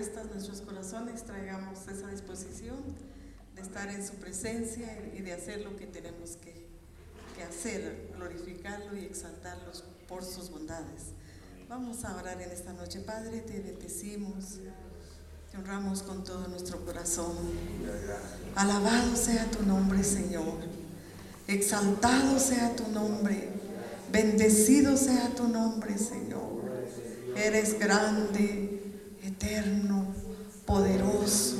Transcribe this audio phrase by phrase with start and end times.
[0.00, 2.78] Estas nuestros corazones traigamos esa disposición
[3.54, 6.66] de estar en su presencia y de hacer lo que tenemos que,
[7.36, 9.70] que hacer, glorificarlo y exaltarlo
[10.08, 11.12] por sus bondades.
[11.68, 13.00] Vamos a orar en esta noche.
[13.00, 14.60] Padre, te bendecimos,
[15.50, 17.36] te honramos con todo nuestro corazón.
[18.54, 20.60] Alabado sea tu nombre, Señor.
[21.46, 23.50] Exaltado sea tu nombre.
[24.10, 26.62] Bendecido sea tu nombre, Señor.
[27.36, 28.69] Eres grande,
[29.40, 30.06] eterno,
[30.66, 31.56] poderoso.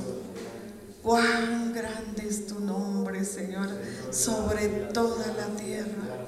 [1.02, 3.68] Cuán grande es tu nombre, Señor,
[4.10, 6.26] sobre toda la tierra.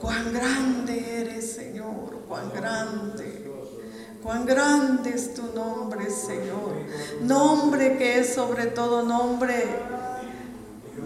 [0.00, 3.52] Cuán grande eres, Señor, cuán grande.
[4.22, 6.74] Cuán grande es tu nombre, Señor.
[7.22, 9.64] Nombre que es sobre todo nombre.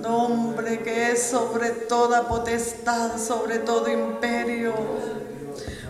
[0.00, 4.72] Nombre que es sobre toda potestad, sobre todo imperio.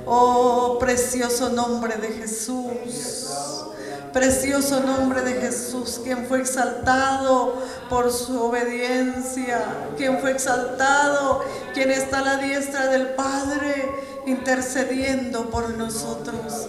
[0.04, 3.67] Oh, precioso nombre de Jesús.
[4.12, 9.60] Precioso nombre de Jesús, quien fue exaltado por su obediencia,
[9.96, 13.90] quien fue exaltado, quien está a la diestra del Padre
[14.26, 16.68] intercediendo por nosotros.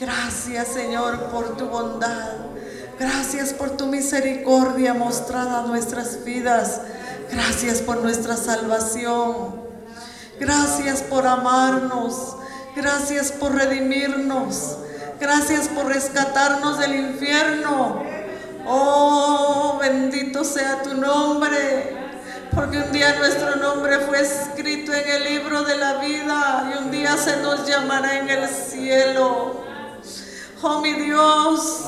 [0.00, 2.36] Gracias Señor por tu bondad.
[2.98, 6.80] Gracias por tu misericordia mostrada a nuestras vidas.
[7.30, 9.60] Gracias por nuestra salvación.
[10.38, 12.36] Gracias por amarnos.
[12.74, 14.76] Gracias por redimirnos.
[15.20, 18.02] Gracias por rescatarnos del infierno.
[18.66, 21.98] Oh, bendito sea tu nombre.
[22.54, 26.90] Porque un día nuestro nombre fue escrito en el libro de la vida y un
[26.90, 29.62] día se nos llamará en el cielo.
[30.62, 31.80] Oh mi Dios,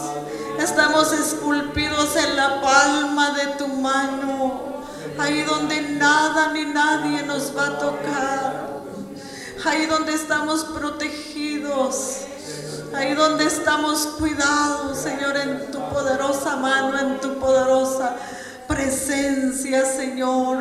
[0.59, 4.83] estamos esculpidos en la palma de tu mano,
[5.19, 8.83] ahí donde nada ni nadie nos va a tocar,
[9.67, 12.21] ahí donde estamos protegidos,
[12.95, 18.17] ahí donde estamos cuidados, Señor, en tu poderosa mano, en tu poderosa
[18.67, 20.59] presencia, Señor.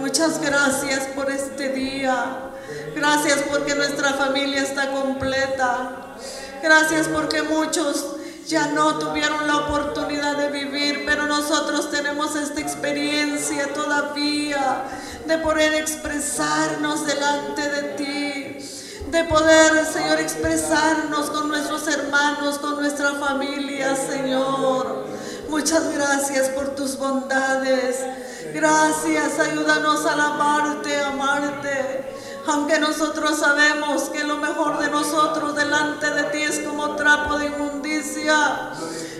[0.00, 2.50] Muchas gracias por este día.
[2.94, 6.14] Gracias porque nuestra familia está completa.
[6.62, 13.72] Gracias porque muchos ya no tuvieron la oportunidad de vivir, pero nosotros tenemos esta experiencia
[13.72, 14.84] todavía
[15.26, 18.43] de poder expresarnos delante de ti,
[19.10, 25.06] de poder, Señor, expresarnos con nuestros hermanos, con nuestra familia, Señor.
[25.48, 27.98] Muchas gracias por tus bondades.
[28.52, 32.14] Gracias, ayúdanos a amarte, amarte.
[32.46, 37.46] Aunque nosotros sabemos que lo mejor de nosotros delante de ti es como trapo de
[37.46, 38.70] inmundicia,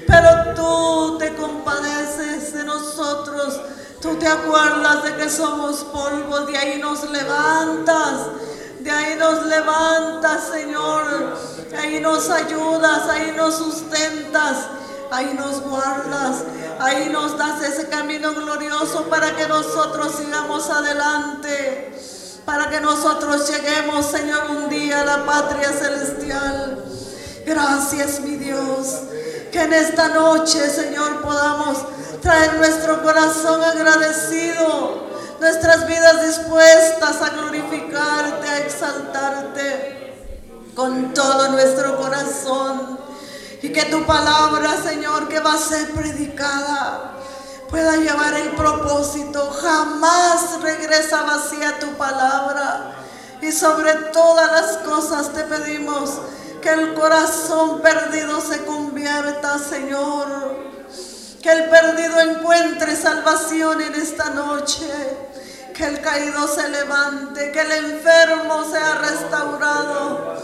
[0.06, 3.60] pero tú te compadeces de nosotros.
[4.00, 8.26] Tú te acuerdas de que somos polvo, de ahí nos levantas,
[8.84, 11.36] de ahí nos levantas, Señor.
[11.76, 14.68] Ahí nos ayudas, ahí nos sustentas,
[15.10, 16.44] ahí nos guardas,
[16.78, 21.90] ahí nos das ese camino glorioso para que nosotros sigamos adelante
[22.44, 26.84] para que nosotros lleguemos, Señor, un día a la patria celestial.
[27.46, 29.00] Gracias, mi Dios,
[29.50, 31.78] que en esta noche, Señor, podamos
[32.20, 35.03] traer nuestro corazón agradecido,
[35.44, 40.14] nuestras vidas dispuestas a glorificarte, a exaltarte
[40.74, 42.98] con todo nuestro corazón.
[43.60, 47.12] Y que tu palabra, Señor, que va a ser predicada,
[47.68, 49.50] pueda llevar el propósito.
[49.50, 52.94] Jamás regresa vacía tu palabra.
[53.42, 56.10] Y sobre todas las cosas te pedimos
[56.62, 60.56] que el corazón perdido se convierta, Señor.
[61.42, 65.33] Que el perdido encuentre salvación en esta noche.
[65.74, 70.36] Que el caído se levante, que el enfermo sea restaurado.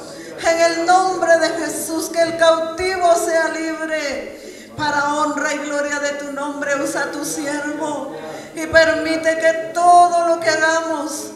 [0.44, 6.12] En el nombre de Jesús, que el cautivo sea libre para honra y gloria de
[6.12, 8.16] tu nombre, usa tu siervo
[8.54, 11.30] y permite que todo lo que hagamos,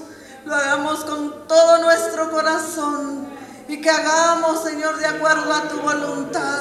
[0.44, 3.28] lo hagamos con todo nuestro corazón
[3.69, 6.60] y que hagamos, Señor, de acuerdo a tu voluntad.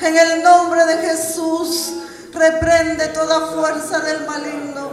[0.00, 1.94] En el nombre de Jesús,
[2.32, 4.90] reprende toda fuerza del maligno,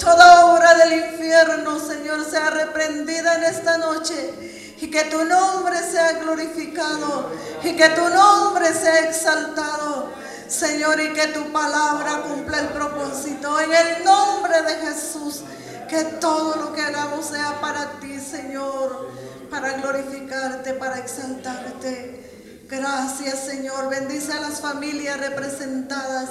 [0.00, 6.12] toda obra del infierno, Señor, sea reprendida en esta noche y que tu nombre sea
[6.12, 7.30] glorificado
[7.62, 10.08] y que tu nombre sea exaltado.
[10.48, 13.60] Señor, y que tu palabra cumpla el propósito.
[13.60, 15.42] En el nombre de Jesús,
[15.88, 19.10] que todo lo que hagamos sea para ti, Señor,
[19.48, 22.64] para glorificarte, para exaltarte.
[22.68, 23.90] Gracias, Señor.
[23.90, 26.30] Bendice a las familias representadas.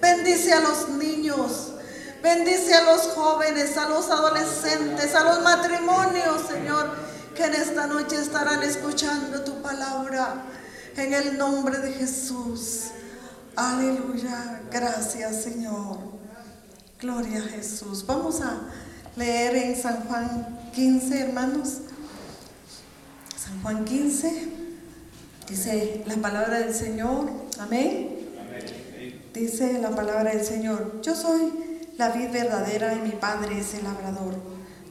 [0.00, 1.74] Bendice a los niños.
[2.22, 6.90] Bendice a los jóvenes, a los adolescentes, a los matrimonios, Señor,
[7.34, 10.44] que en esta noche estarán escuchando tu palabra.
[10.96, 12.88] En el nombre de Jesús.
[13.56, 14.60] Aleluya.
[14.70, 15.98] Gracias, Señor.
[17.00, 18.04] Gloria a Jesús.
[18.06, 18.60] Vamos a
[19.16, 21.78] leer en San Juan 15, hermanos.
[23.42, 24.48] San Juan 15.
[25.48, 27.30] Dice la palabra del Señor.
[27.58, 28.18] Amén.
[29.32, 31.00] Dice la palabra del Señor.
[31.00, 31.69] Yo soy
[32.00, 34.34] la vid verdadera y mi Padre es el labrador.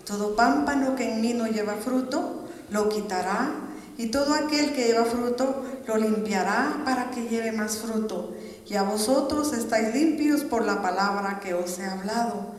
[0.06, 3.50] Todo pámpano que en mí no lleva fruto, lo quitará.
[3.98, 8.34] Y todo aquel que lleva fruto, lo limpiará para que lleve más fruto
[8.70, 12.54] y a vosotros estáis limpios por la palabra que os he hablado.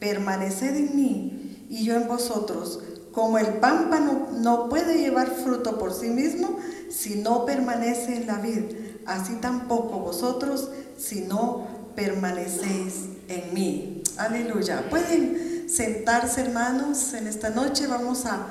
[0.00, 2.80] Permaneced en mí y yo en vosotros.
[3.12, 6.58] Como el pámpano no puede llevar fruto por sí mismo
[6.90, 8.64] si no permanece en la vid,
[9.06, 12.94] así tampoco vosotros si no permanecéis
[13.28, 14.02] en mí.
[14.16, 14.88] Aleluya.
[14.90, 18.46] Pueden sentarse hermanos, en esta noche vamos a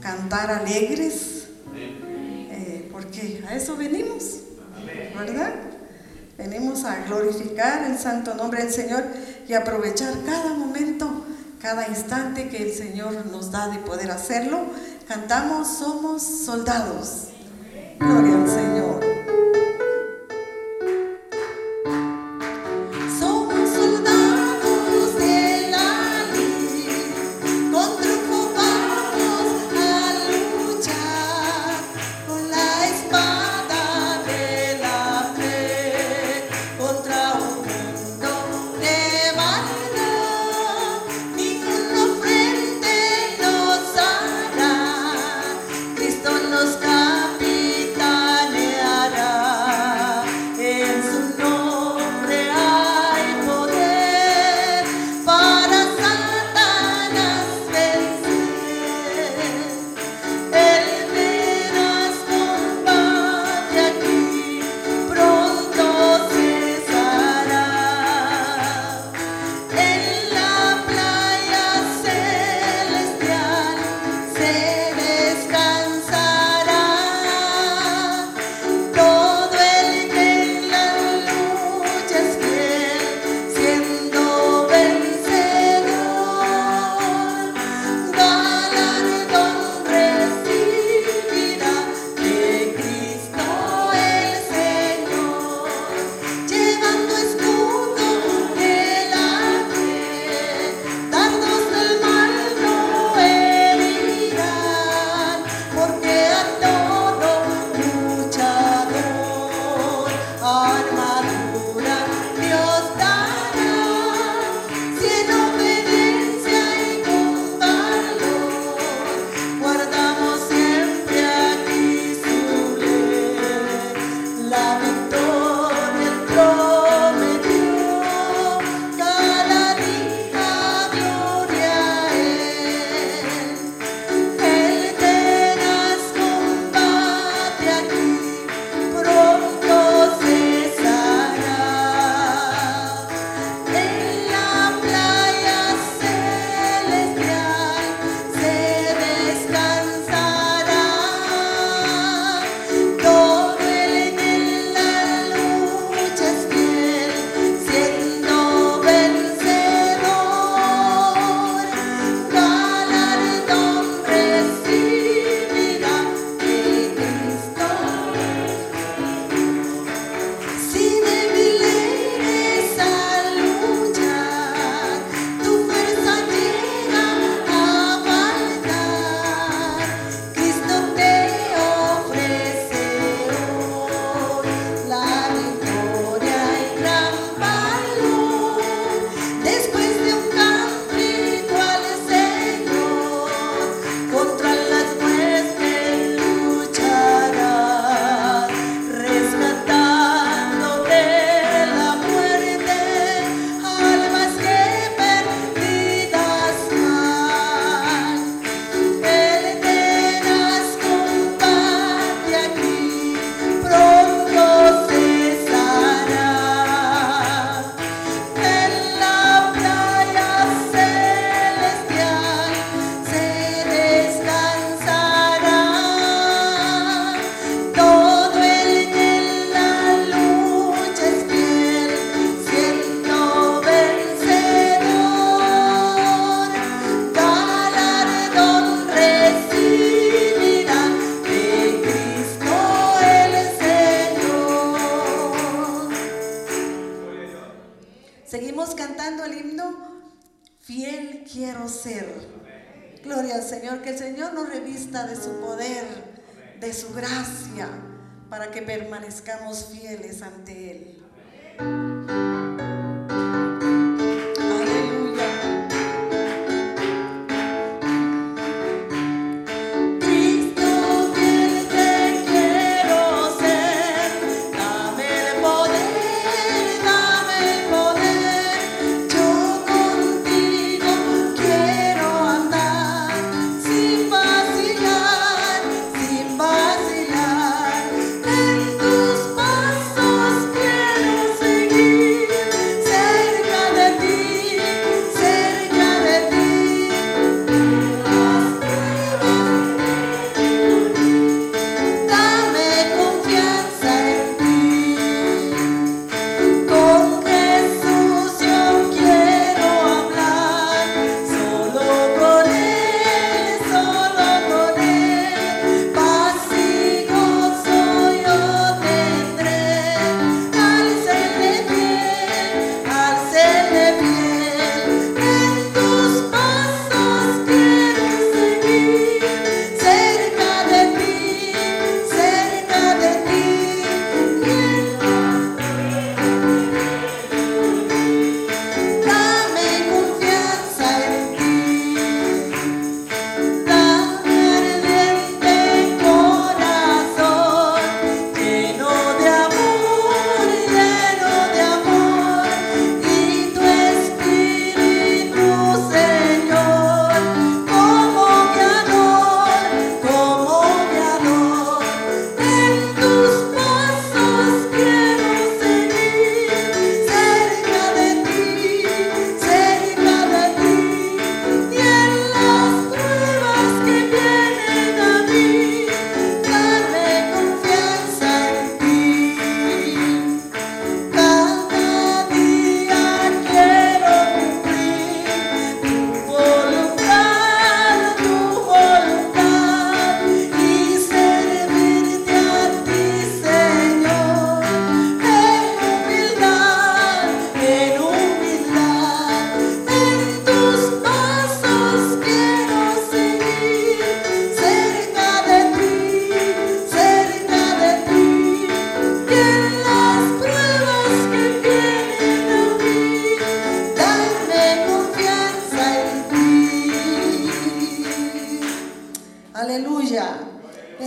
[0.00, 4.40] cantar alegres, eh, porque a eso venimos,
[5.16, 5.54] ¿verdad?
[6.36, 9.04] Venimos a glorificar el santo nombre del Señor
[9.48, 11.24] y aprovechar cada momento,
[11.62, 14.66] cada instante que el Señor nos da de poder hacerlo.
[15.08, 17.28] Cantamos, somos soldados.
[17.98, 18.75] Gloria al Señor.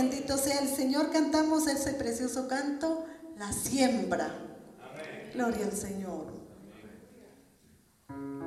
[0.00, 1.10] bendito sea el Señor.
[1.12, 3.04] Cantamos ese precioso canto,
[3.36, 4.26] La siembra.
[4.26, 5.30] Amén.
[5.34, 6.26] Gloria al Señor.
[8.08, 8.39] Amén.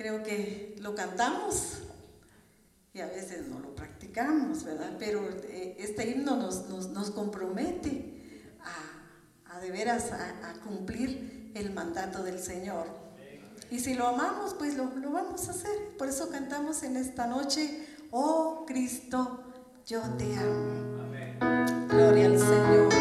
[0.00, 1.82] Creo que lo cantamos
[2.94, 4.92] y a veces no lo practicamos, ¿verdad?
[4.98, 8.48] Pero eh, este himno nos, compromete
[9.44, 12.86] a, de veras a, cumplir el mandato del Señor.
[13.70, 15.94] Y si lo amamos, pues lo, lo vamos a hacer.
[15.98, 19.52] Por eso cantamos en esta noche, oh Cristo,
[19.84, 21.10] yo te amo.
[21.90, 22.99] Gloria al Señor.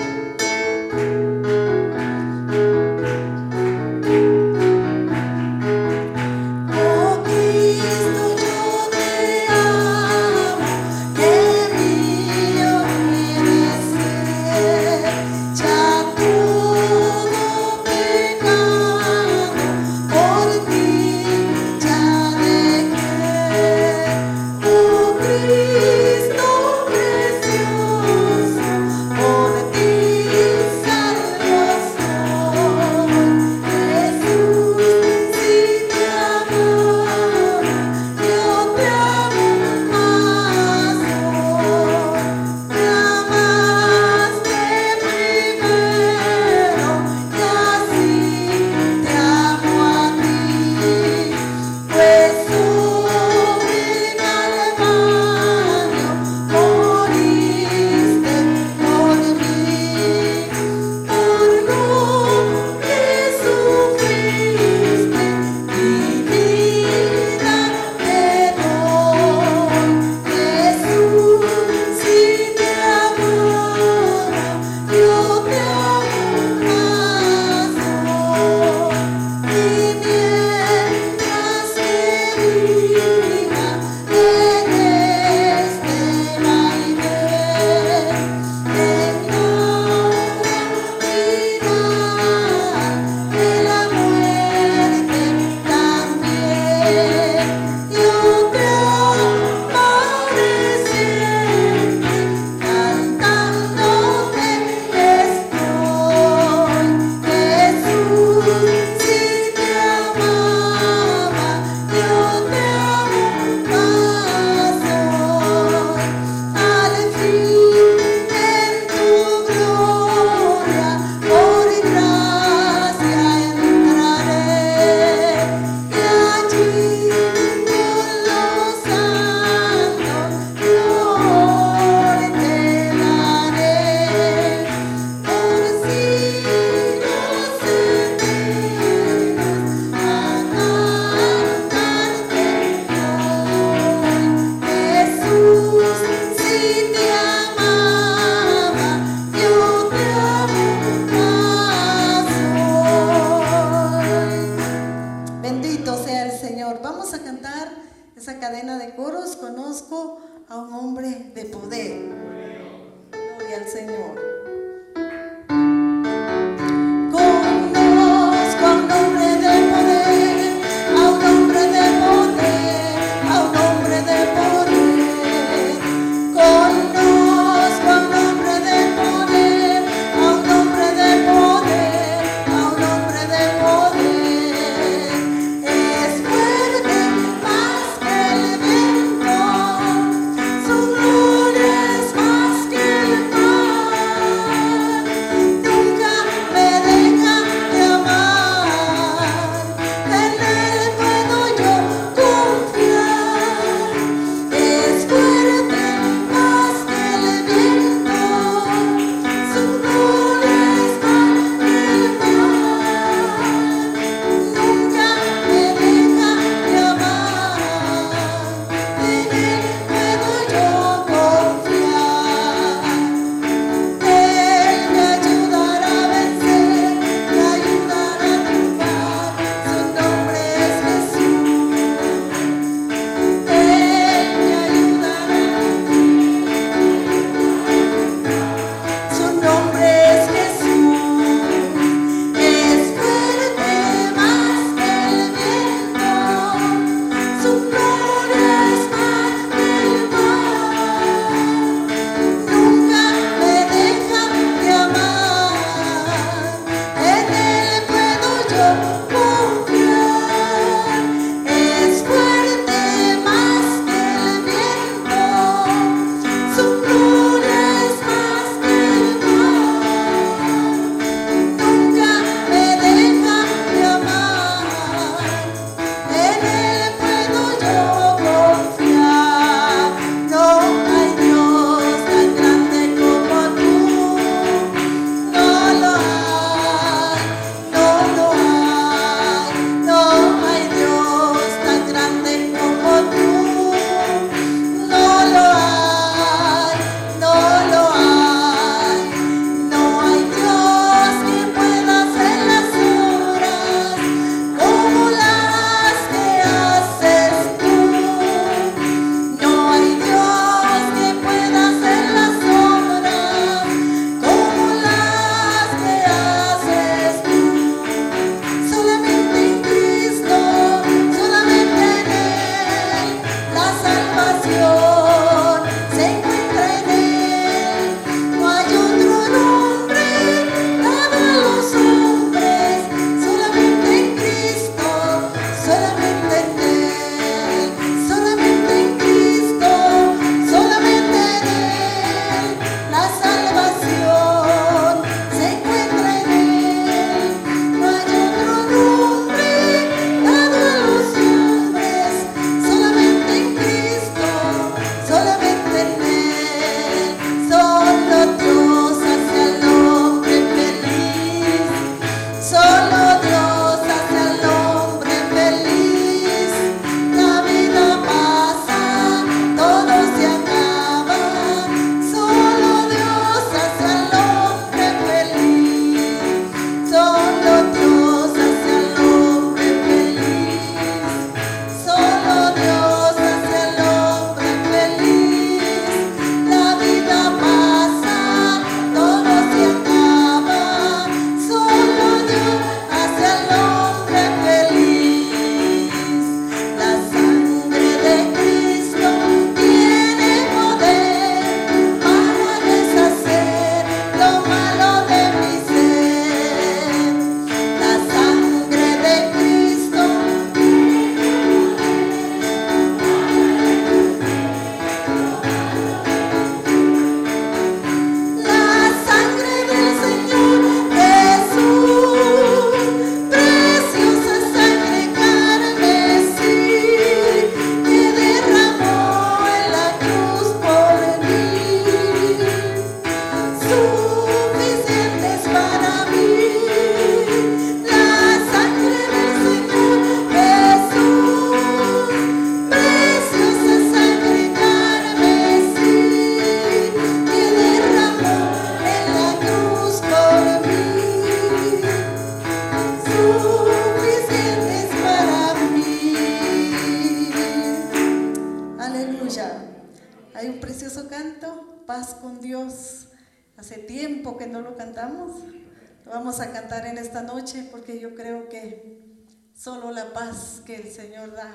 [467.72, 471.54] Porque yo creo que solo la paz que el Señor da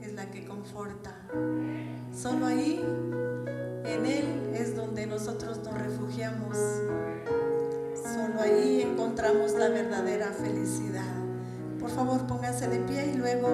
[0.00, 1.14] es la que conforta.
[2.14, 2.80] Solo ahí,
[3.84, 6.56] en Él, es donde nosotros nos refugiamos.
[8.02, 11.14] Solo ahí encontramos la verdadera felicidad.
[11.80, 13.48] Por favor, póngase de pie y luego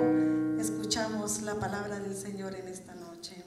[0.59, 3.45] escuchamos la palabra del Señor en esta noche.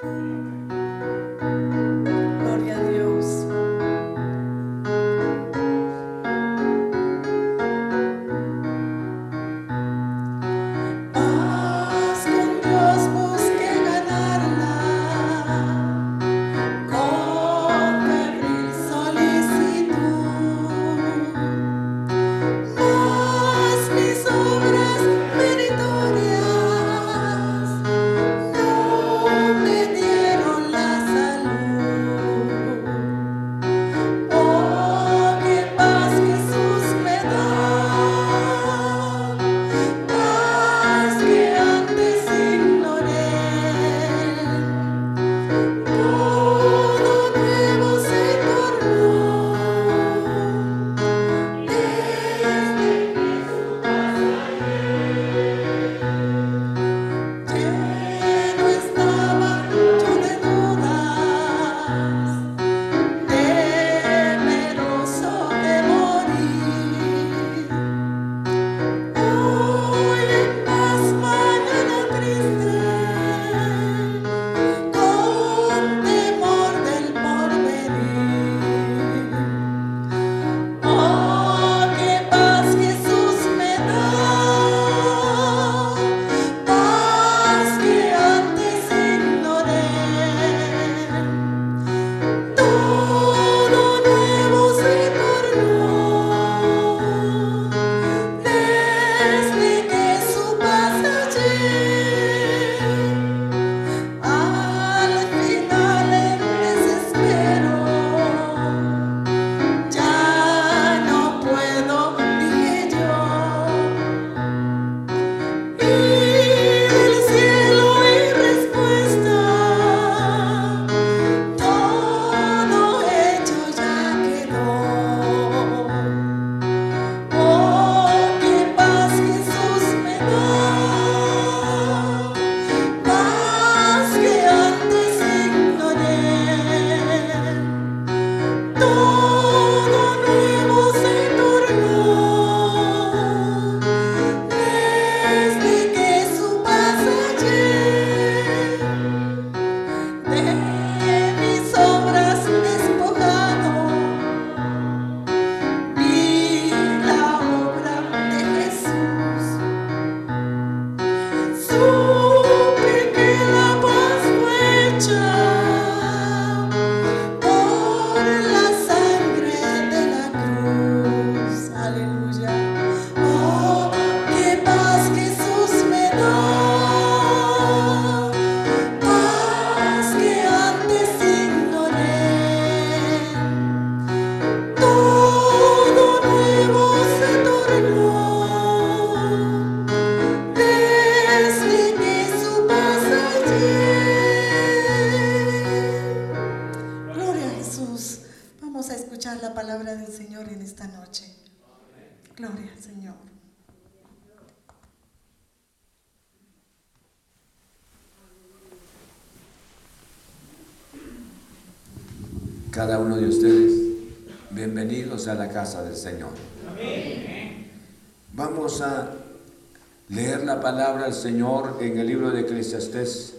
[220.62, 223.34] Palabra del Señor en el libro de Eclesiastés.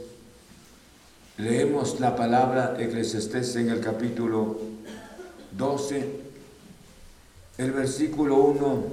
[1.38, 4.59] Leemos la palabra Eclesiastés en el capítulo
[5.53, 6.20] 12,
[7.59, 8.85] el versículo 1.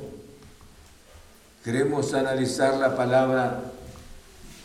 [1.64, 3.62] Queremos analizar la palabra.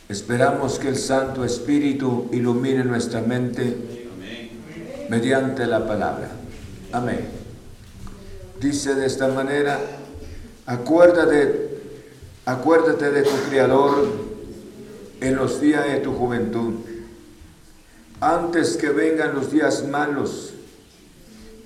[0.08, 4.08] Esperamos que el Santo Espíritu ilumine nuestra mente
[5.08, 6.28] mediante la palabra.
[6.92, 7.37] Amén.
[8.60, 9.78] Dice de esta manera,
[10.66, 11.80] acuérdate,
[12.44, 14.08] acuérdate de tu Creador
[15.20, 16.74] en los días de tu juventud,
[18.20, 20.52] antes que vengan los días malos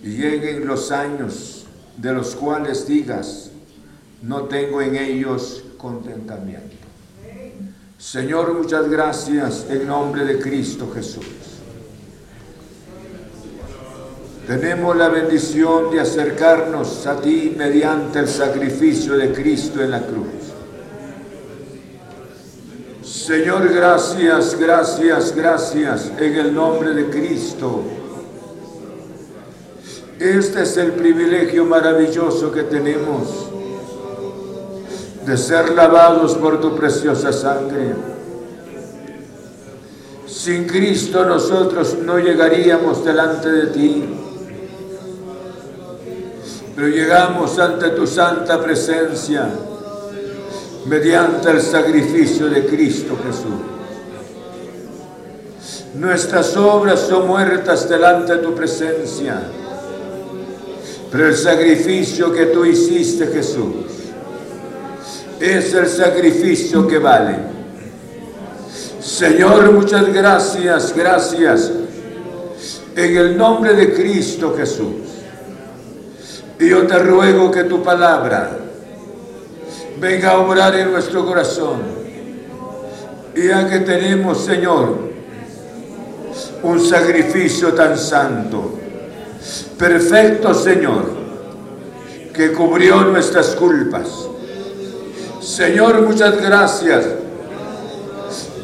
[0.02, 3.50] y lleguen los años de los cuales digas,
[4.22, 6.76] no tengo en ellos contentamiento.
[7.98, 11.51] Señor, muchas gracias en nombre de Cristo Jesús.
[14.46, 20.52] Tenemos la bendición de acercarnos a ti mediante el sacrificio de Cristo en la cruz.
[23.04, 27.82] Señor, gracias, gracias, gracias en el nombre de Cristo.
[30.18, 33.48] Este es el privilegio maravilloso que tenemos
[35.24, 37.94] de ser lavados por tu preciosa sangre.
[40.26, 44.04] Sin Cristo nosotros no llegaríamos delante de ti,
[46.82, 49.48] pero llegamos ante tu santa presencia
[50.86, 53.60] mediante el sacrificio de Cristo Jesús.
[55.94, 59.42] Nuestras obras son muertas delante de tu presencia,
[61.12, 63.76] pero el sacrificio que tú hiciste Jesús
[65.38, 67.36] es el sacrificio que vale.
[69.00, 71.70] Señor, muchas gracias, gracias.
[72.96, 75.11] En el nombre de Cristo Jesús.
[76.62, 78.56] Y yo te ruego que tu palabra
[79.98, 81.80] venga a obrar en nuestro corazón.
[83.34, 84.96] Y ya que tenemos, Señor,
[86.62, 88.78] un sacrificio tan santo,
[89.76, 91.10] perfecto, Señor,
[92.32, 94.28] que cubrió nuestras culpas
[95.40, 97.04] Señor, muchas gracias.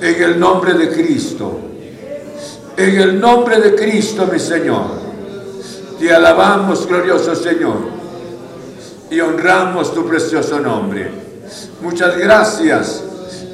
[0.01, 1.59] En el nombre de Cristo.
[2.77, 5.08] En el nombre de Cristo, mi Señor.
[5.99, 7.79] Te alabamos, glorioso Señor.
[9.11, 11.11] Y honramos tu precioso nombre.
[11.81, 13.05] Muchas gracias.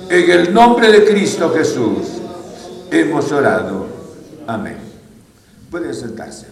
[0.08, 2.08] En el nombre de Cristo Jesús
[2.90, 3.86] hemos orado.
[4.46, 4.78] Amén.
[5.70, 6.46] Puede sentarse.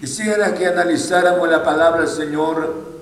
[0.00, 2.94] Quisiera que analizáramos la palabra del Señor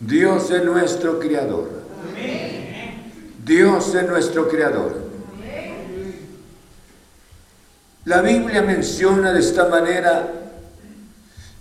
[0.00, 1.70] Dios es nuestro creador.
[3.44, 5.03] Dios es nuestro creador.
[8.04, 10.28] La Biblia menciona de esta manera,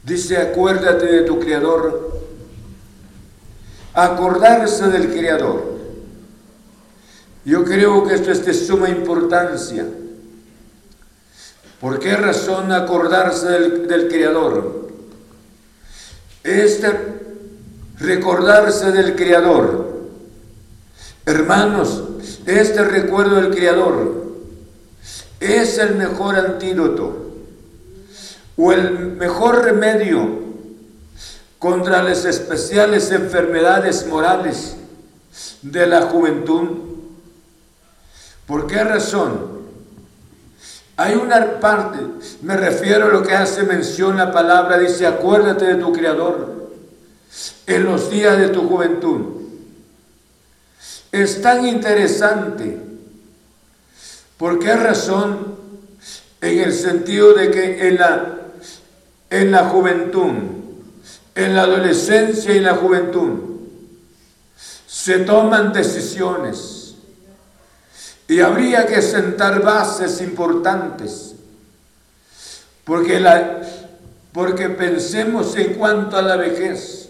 [0.03, 2.21] dice, acuérdate de tu creador.
[3.93, 5.73] Acordarse del creador.
[7.45, 9.85] Yo creo que esto es de suma importancia.
[11.79, 14.89] ¿Por qué razón acordarse del, del creador?
[16.43, 16.91] Este
[17.99, 19.93] recordarse del Creador.
[21.25, 22.03] Hermanos,
[22.45, 24.32] este recuerdo del Creador
[25.43, 27.33] es el mejor antídoto
[28.55, 30.43] o el mejor remedio
[31.59, 34.75] contra las especiales enfermedades morales
[35.61, 36.69] de la juventud.
[38.45, 39.53] ¿Por qué razón?
[40.95, 41.99] Hay una parte,
[42.41, 46.69] me refiero a lo que hace mención la palabra, dice, acuérdate de tu Creador
[47.65, 49.41] en los días de tu juventud.
[51.11, 52.92] Es tan interesante.
[54.43, 55.55] ¿Por qué razón?
[56.41, 58.39] En el sentido de que en la,
[59.29, 60.33] en la juventud,
[61.33, 63.39] en la adolescencia y la juventud,
[64.85, 66.95] se toman decisiones
[68.27, 71.35] y habría que sentar bases importantes.
[72.83, 73.61] Porque, la,
[74.33, 77.07] porque pensemos en cuanto a la vejez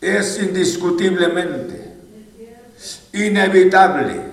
[0.00, 1.94] es indiscutiblemente
[3.12, 4.29] inevitable.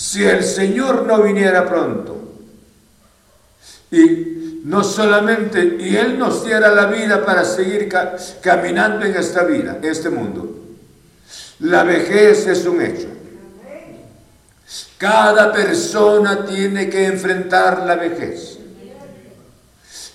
[0.00, 2.16] Si el Señor no viniera pronto
[3.90, 7.86] y no solamente, y Él nos diera la vida para seguir
[8.40, 10.58] caminando en esta vida, en este mundo,
[11.58, 13.08] la vejez es un hecho.
[14.96, 18.58] Cada persona tiene que enfrentar la vejez.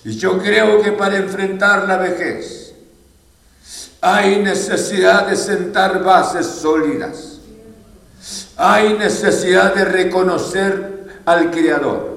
[0.04, 2.74] Y yo creo que para enfrentar la vejez,
[4.00, 7.35] hay necesidad de sentar bases sólidas.
[8.56, 12.16] Hay necesidad de reconocer al Creador.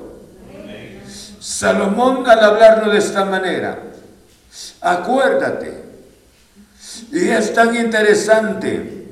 [1.39, 3.79] Salomón al hablarlo de esta manera,
[4.81, 5.83] acuérdate,
[7.11, 9.07] y es tan interesante,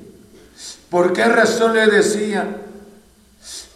[0.90, 2.46] ¿por qué razón le decía?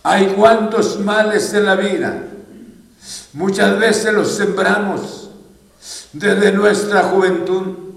[0.03, 2.23] Hay cuantos males en la vida,
[3.33, 5.29] muchas veces los sembramos
[6.13, 7.90] desde nuestra juventud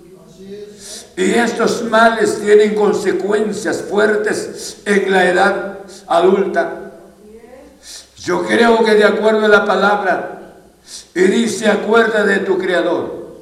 [1.17, 6.93] y estos males tienen consecuencias fuertes en la edad adulta.
[8.19, 10.31] Yo creo que de acuerdo a la palabra,
[11.15, 13.39] Y dice, acuerda de tu Creador.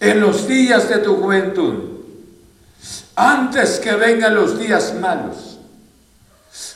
[0.00, 1.74] En los días de tu juventud,
[3.14, 5.58] antes que vengan los días malos.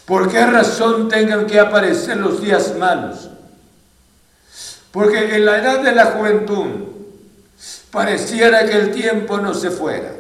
[0.05, 3.31] ¿Por qué razón tengan que aparecer los días malos?
[4.93, 6.94] Porque en la edad de la juventud
[7.95, 10.11] pareciera que el tiempo no se fuera.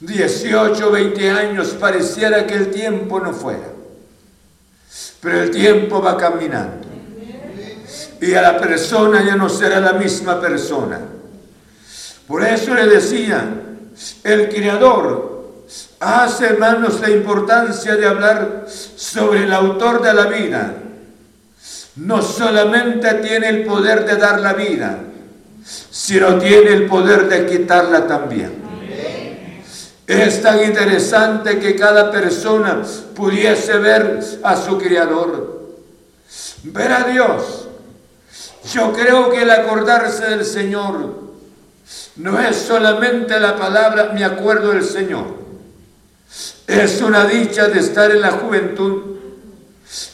[0.00, 3.68] 18, 20 años pareciera que el tiempo no fuera.
[5.20, 6.88] Pero el tiempo va caminando.
[8.22, 10.98] Y a la persona ya no será la misma persona.
[12.26, 13.46] Por eso le decía,
[14.24, 15.64] el Creador
[16.00, 20.74] hace, hermanos, la importancia de hablar sobre el autor de la vida.
[21.96, 25.00] No solamente tiene el poder de dar la vida,
[25.64, 28.60] sino tiene el poder de quitarla también.
[30.06, 32.82] Es tan interesante que cada persona
[33.14, 35.76] pudiese ver a su Creador,
[36.64, 37.68] ver a Dios.
[38.72, 41.14] Yo creo que el acordarse del Señor
[42.16, 45.26] no es solamente la palabra me acuerdo del Señor.
[46.66, 49.16] Es una dicha de estar en la juventud.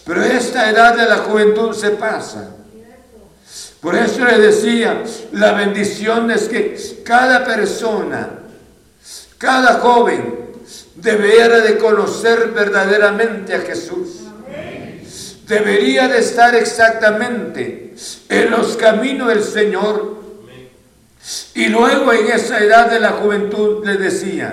[0.05, 2.51] Pero esta edad de la juventud se pasa.
[3.87, 8.31] Por eso le decía, la bendición es que cada persona,
[9.39, 10.41] cada joven,
[10.97, 14.25] debería de conocer verdaderamente a Jesús.
[15.47, 17.95] Debería de estar exactamente
[18.29, 20.21] en los caminos del Señor
[21.55, 24.53] y luego en esa edad de la juventud le decía,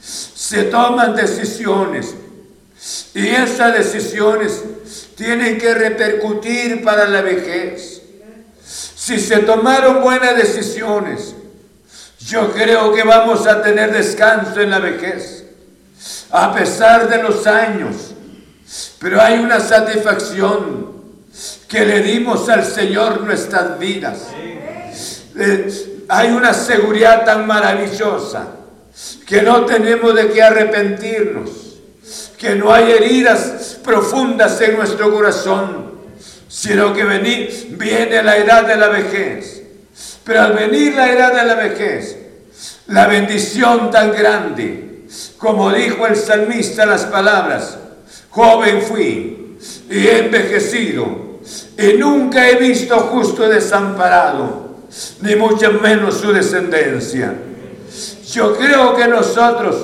[0.00, 2.14] se toman decisiones
[3.12, 4.62] y esas decisiones
[5.16, 7.97] tienen que repercutir para la vejez.
[9.08, 11.34] Si se tomaron buenas decisiones,
[12.26, 15.46] yo creo que vamos a tener descanso en la vejez,
[16.30, 18.12] a pesar de los años.
[18.98, 20.92] Pero hay una satisfacción
[21.66, 24.26] que le dimos al Señor nuestras vidas.
[24.34, 28.56] Eh, hay una seguridad tan maravillosa
[29.26, 31.48] que no tenemos de qué arrepentirnos,
[32.36, 35.87] que no hay heridas profundas en nuestro corazón,
[36.48, 39.62] sino que viene la edad de la vejez.
[40.24, 42.16] Pero al venir la edad de la vejez,
[42.88, 45.04] la bendición tan grande,
[45.36, 47.78] como dijo el salmista las palabras,
[48.30, 49.58] joven fui
[49.90, 51.38] y he envejecido,
[51.78, 54.68] y nunca he visto justo desamparado
[55.20, 57.34] ni mucho menos su descendencia.
[58.32, 59.76] Yo creo que nosotros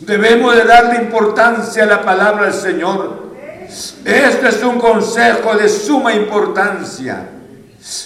[0.00, 3.19] debemos de darle importancia a la palabra del Señor.
[4.04, 7.28] Este es un consejo de suma importancia.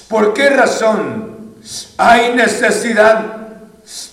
[0.09, 1.55] ¿Por qué razón
[1.97, 3.39] hay necesidad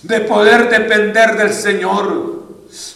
[0.02, 2.42] de poder depender del Señor?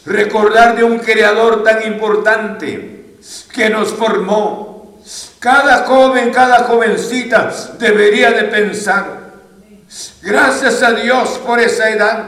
[0.07, 3.17] Recordar de un creador tan importante
[3.53, 5.01] que nos formó.
[5.39, 9.27] Cada joven, cada jovencita debería de pensar,
[10.23, 12.25] Gracias a Dios por esa edad.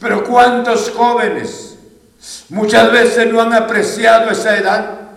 [0.00, 1.76] Pero cuántos jóvenes
[2.48, 5.07] muchas veces no han apreciado esa edad.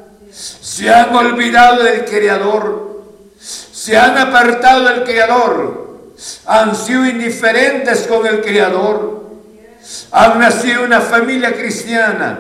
[0.71, 3.03] Se han olvidado del Creador.
[3.41, 6.13] Se han apartado del Creador.
[6.45, 9.21] Han sido indiferentes con el Creador.
[10.11, 12.39] Han nacido una familia cristiana.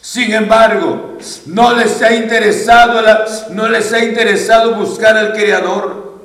[0.00, 3.02] Sin embargo, no les ha interesado,
[3.50, 6.20] no les ha interesado buscar al Creador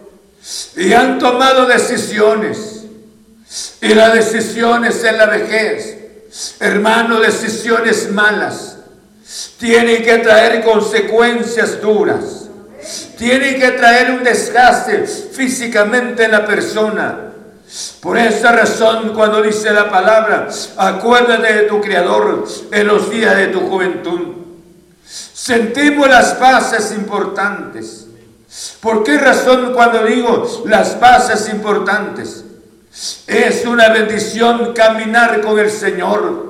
[0.75, 2.83] y han tomado decisiones.
[3.81, 5.97] Y las decisiones en la vejez,
[6.59, 8.78] hermano, decisiones malas,
[9.57, 12.47] tienen que traer consecuencias duras.
[13.17, 17.25] Tienen que traer un desgaste físicamente en la persona.
[18.01, 23.47] Por esa razón, cuando dice la palabra, acuérdate de tu Creador en los días de
[23.47, 24.19] tu juventud.
[25.05, 28.07] Sentimos las bases importantes.
[28.81, 32.43] ¿Por qué razón cuando digo las bases importantes?
[33.27, 36.48] Es una bendición caminar con el Señor.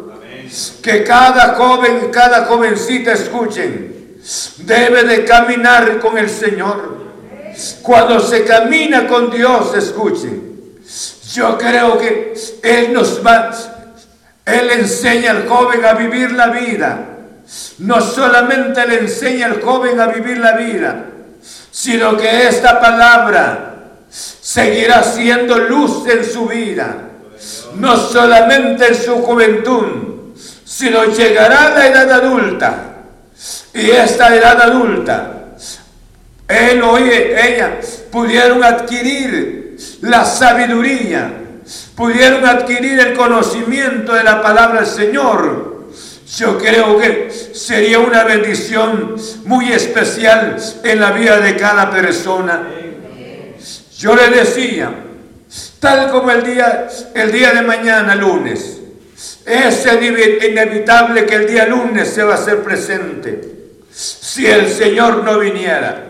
[0.82, 4.18] Que cada joven, cada jovencita escuchen.
[4.58, 6.98] Debe de caminar con el Señor.
[7.82, 10.50] Cuando se camina con Dios, escuchen.
[11.34, 12.34] Yo creo que
[12.64, 13.52] Él nos va,
[14.46, 17.06] Él enseña al joven a vivir la vida.
[17.80, 21.06] No solamente le enseña al joven a vivir la vida,
[21.72, 23.70] sino que esta palabra
[24.10, 26.96] seguirá siendo luz en su vida,
[27.76, 30.09] no solamente en su juventud,
[30.80, 32.86] sino llegará la edad adulta.
[33.74, 35.56] Y esta edad adulta,
[36.48, 41.34] él o ella pudieron adquirir la sabiduría,
[41.96, 45.90] pudieron adquirir el conocimiento de la palabra del Señor.
[46.38, 52.64] Yo creo que sería una bendición muy especial en la vida de cada persona.
[53.98, 54.94] Yo le decía,
[55.82, 58.79] tal como el día, el día de mañana, lunes,
[59.46, 63.42] es inevitable que el día lunes se va a hacer presente
[63.92, 66.06] si el Señor no viniera.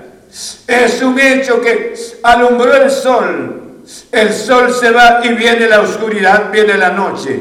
[0.68, 3.82] Es un hecho que alumbró el sol,
[4.12, 7.40] el sol se va y viene la oscuridad, viene la noche.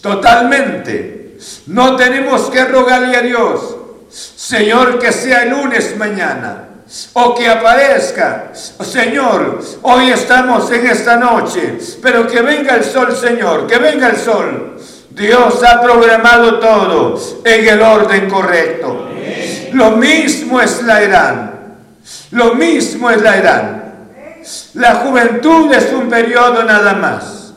[0.00, 1.38] Totalmente.
[1.66, 3.76] No tenemos que rogarle a Dios,
[4.10, 6.71] Señor, que sea el lunes mañana
[7.14, 13.66] o que aparezca, Señor, hoy estamos en esta noche, pero que venga el sol, Señor,
[13.66, 14.78] que venga el sol.
[15.10, 19.08] Dios ha programado todo en el orden correcto.
[19.72, 21.50] Lo mismo es la edad.
[22.30, 23.82] Lo mismo es la edad.
[24.74, 27.52] La juventud es un periodo nada más.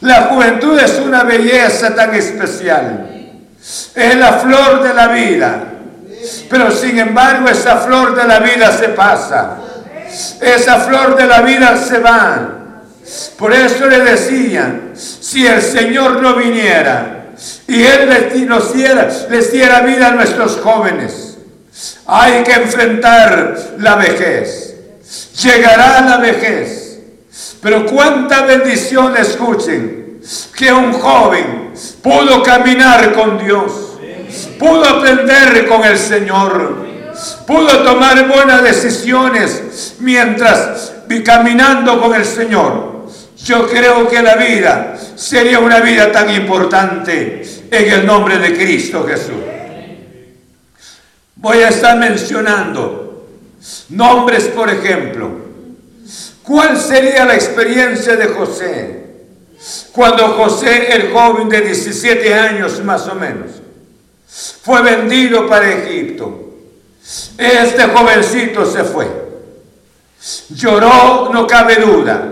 [0.00, 3.08] La juventud es una belleza tan especial.
[3.94, 5.64] Es la flor de la vida.
[6.48, 9.58] Pero sin embargo esa flor de la vida se pasa.
[10.40, 12.56] Esa flor de la vida se va.
[13.38, 17.26] Por eso le decían, si el Señor no viniera
[17.66, 21.38] y Él les diera, les diera vida a nuestros jóvenes,
[22.06, 24.74] hay que enfrentar la vejez.
[25.42, 26.98] Llegará la vejez.
[27.62, 30.20] Pero cuánta bendición escuchen
[30.56, 31.72] que un joven
[32.02, 33.89] pudo caminar con Dios,
[34.60, 36.86] pudo aprender con el Señor,
[37.46, 40.92] pudo tomar buenas decisiones mientras
[41.24, 43.08] caminando con el Señor.
[43.42, 49.04] Yo creo que la vida sería una vida tan importante en el nombre de Cristo
[49.08, 49.34] Jesús.
[51.36, 53.28] Voy a estar mencionando
[53.88, 55.30] nombres, por ejemplo.
[56.42, 59.00] ¿Cuál sería la experiencia de José?
[59.92, 63.59] Cuando José, el joven de 17 años más o menos,
[64.62, 66.50] fue vendido para Egipto.
[67.36, 69.08] Este jovencito se fue.
[70.50, 72.22] Lloró, no cabe duda,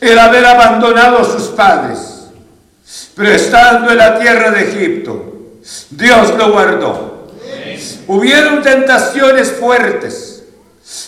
[0.00, 2.28] el haber abandonado a sus padres.
[3.14, 5.34] Pero estando en la tierra de Egipto,
[5.90, 7.30] Dios lo guardó.
[8.06, 10.42] Hubieron tentaciones fuertes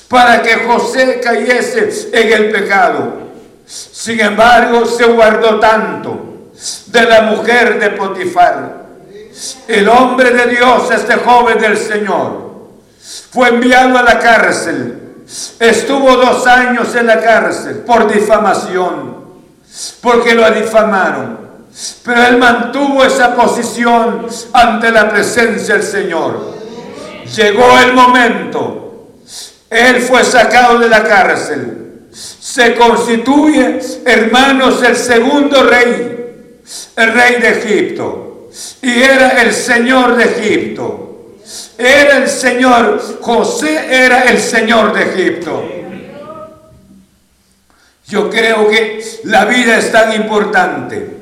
[0.09, 3.23] para que José cayese en el pecado.
[3.67, 6.51] Sin embargo, se guardó tanto
[6.87, 8.82] de la mujer de Potifar.
[9.67, 12.53] El hombre de Dios, este joven del Señor,
[13.31, 14.99] fue enviado a la cárcel.
[15.59, 19.17] Estuvo dos años en la cárcel por difamación,
[20.01, 21.41] porque lo difamaron.
[22.05, 26.53] Pero él mantuvo esa posición ante la presencia del Señor.
[27.35, 29.09] Llegó el momento.
[29.71, 32.09] Él fue sacado de la cárcel.
[32.13, 36.61] Se constituye, hermanos, el segundo rey,
[36.97, 38.32] el rey de Egipto.
[38.83, 41.39] Y era el Señor de Egipto.
[41.79, 45.69] Era el Señor, José era el Señor de Egipto.
[48.07, 51.17] Yo creo que la vida es tan importante.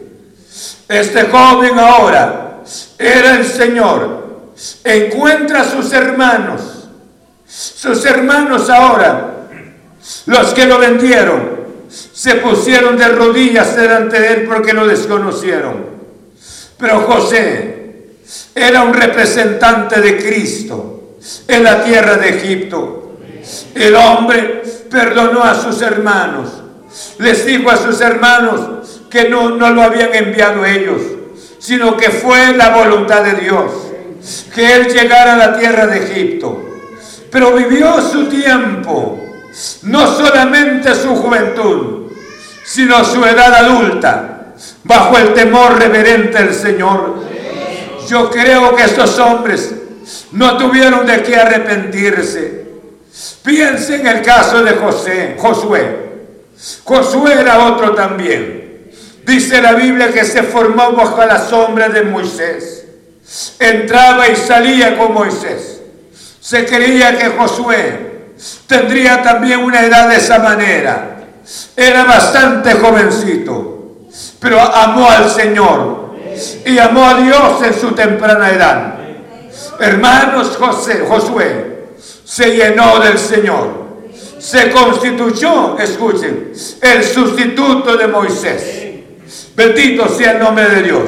[0.88, 2.62] Este joven ahora
[2.98, 4.20] era el Señor
[4.84, 6.88] encuentra a sus hermanos.
[7.46, 9.48] Sus hermanos ahora,
[10.26, 15.89] los que lo vendieron, se pusieron de rodillas delante de él porque lo desconocieron.
[16.80, 18.06] Pero José
[18.54, 21.16] era un representante de Cristo
[21.46, 23.18] en la tierra de Egipto.
[23.74, 26.48] El hombre perdonó a sus hermanos.
[27.18, 31.02] Les dijo a sus hermanos que no, no lo habían enviado ellos,
[31.58, 33.72] sino que fue la voluntad de Dios
[34.54, 36.66] que él llegara a la tierra de Egipto.
[37.30, 39.18] Pero vivió su tiempo,
[39.82, 42.12] no solamente su juventud,
[42.64, 44.29] sino su edad adulta,
[44.84, 47.24] bajo el temor reverente del Señor.
[48.08, 49.72] Yo creo que estos hombres
[50.32, 52.64] no tuvieron de qué arrepentirse.
[53.44, 56.10] Piense en el caso de José, Josué.
[56.84, 58.90] Josué era otro también.
[59.24, 62.80] Dice la Biblia que se formó bajo la sombra de Moisés
[63.58, 65.80] entraba y salía con Moisés.
[66.40, 68.32] Se creía que Josué
[68.66, 71.18] tendría también una edad de esa manera.
[71.76, 73.79] Era bastante jovencito,
[74.40, 76.14] pero amó al Señor
[76.64, 78.94] y amó a Dios en su temprana edad.
[79.78, 81.88] Hermanos, José, Josué
[82.24, 83.80] se llenó del Señor.
[84.38, 88.80] Se constituyó, escuchen, el sustituto de Moisés.
[89.54, 91.02] Bendito sea el nombre de Dios.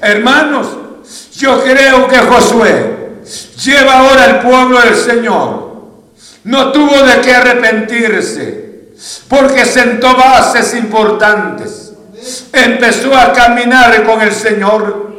[0.00, 0.68] Hermanos,
[1.36, 3.00] yo creo que Josué
[3.62, 5.70] lleva ahora el pueblo del Señor.
[6.44, 8.94] No tuvo de qué arrepentirse,
[9.28, 11.89] porque sentó bases importantes.
[12.52, 15.10] Empezó a caminar con el Señor.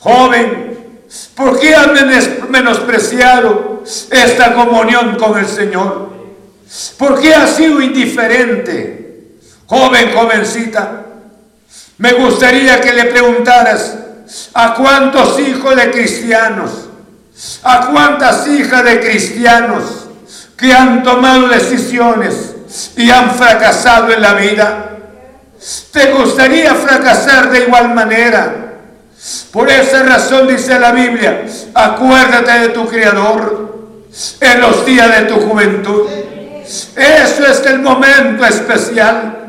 [0.00, 1.00] Joven,
[1.34, 1.88] ¿por qué has
[2.48, 6.10] menospreciado esta comunión con el Señor?
[6.98, 9.36] ¿Por qué has sido indiferente?
[9.66, 11.02] Joven, jovencita,
[11.98, 13.96] me gustaría que le preguntaras
[14.54, 16.70] a cuántos hijos de cristianos,
[17.62, 20.06] a cuántas hijas de cristianos
[20.56, 22.54] que han tomado decisiones
[22.96, 24.85] y han fracasado en la vida.
[25.90, 28.66] ¿Te gustaría fracasar de igual manera?
[29.50, 31.44] Por esa razón dice la Biblia,
[31.74, 33.66] acuérdate de tu Creador
[34.40, 36.06] en los días de tu juventud.
[36.64, 39.46] Eso es el momento especial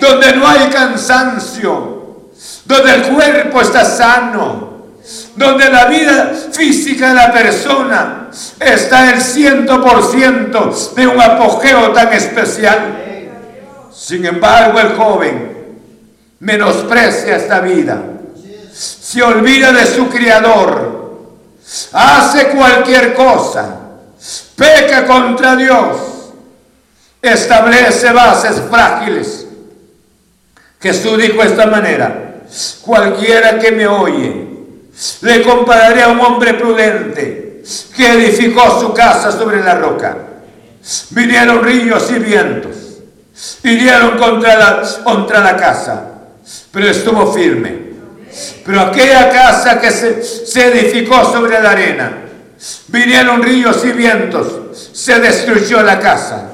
[0.00, 2.30] donde no hay cansancio,
[2.64, 4.86] donde el cuerpo está sano,
[5.36, 11.90] donde la vida física de la persona está el ciento por ciento de un apogeo
[11.90, 12.96] tan especial.
[13.92, 15.49] Sin embargo, el joven
[16.40, 18.02] menosprecia esta vida.
[18.72, 21.28] Se olvida de su Creador,
[21.92, 23.76] hace cualquier cosa,
[24.56, 25.96] peca contra Dios,
[27.20, 29.46] establece bases frágiles.
[30.80, 32.42] Jesús dijo de esta manera,
[32.80, 34.46] cualquiera que me oye,
[35.20, 37.62] le compararé a un hombre prudente
[37.94, 40.16] que edificó su casa sobre la roca.
[41.10, 42.76] Vinieron ríos y vientos,
[43.62, 46.09] hirieron contra la, contra la casa,
[46.72, 47.90] pero estuvo firme
[48.64, 52.12] pero aquella casa que se, edificó sobre la arena,
[52.88, 56.48] vinieron ríos y vientos, se destruyó la casa.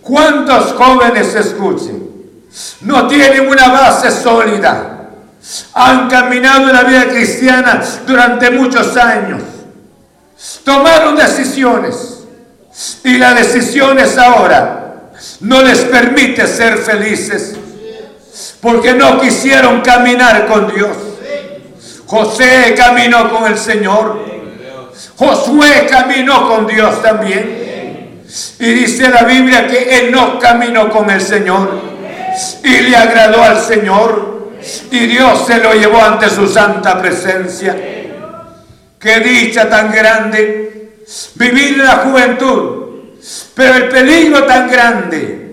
[0.00, 2.08] ¿Cuántos jóvenes escuchen?
[2.80, 4.90] No tienen una base sólida.
[5.74, 9.42] Han caminado en la vida cristiana durante muchos años.
[10.64, 12.24] Tomaron decisiones.
[13.04, 17.54] Y las decisiones ahora no les permite ser felices
[18.64, 20.96] porque no quisieron caminar con Dios.
[22.06, 24.18] José caminó con el Señor.
[25.16, 28.22] Josué caminó con Dios también.
[28.58, 31.78] Y dice la Biblia que él no caminó con el Señor.
[32.64, 34.54] Y le agradó al Señor.
[34.90, 37.76] Y Dios se lo llevó ante su santa presencia.
[38.98, 41.02] Qué dicha tan grande.
[41.34, 42.84] Vivir la juventud.
[43.54, 45.43] Pero el peligro tan grande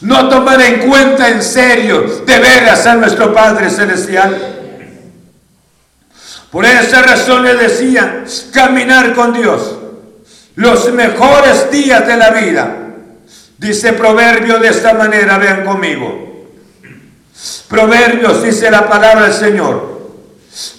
[0.00, 4.54] no tomar en cuenta en serio de veras a nuestro Padre Celestial.
[6.50, 9.76] Por esa razón le decía, caminar con Dios,
[10.54, 12.76] los mejores días de la vida.
[13.58, 16.26] Dice Proverbio de esta manera, vean conmigo.
[17.68, 19.96] Proverbios dice la palabra del Señor.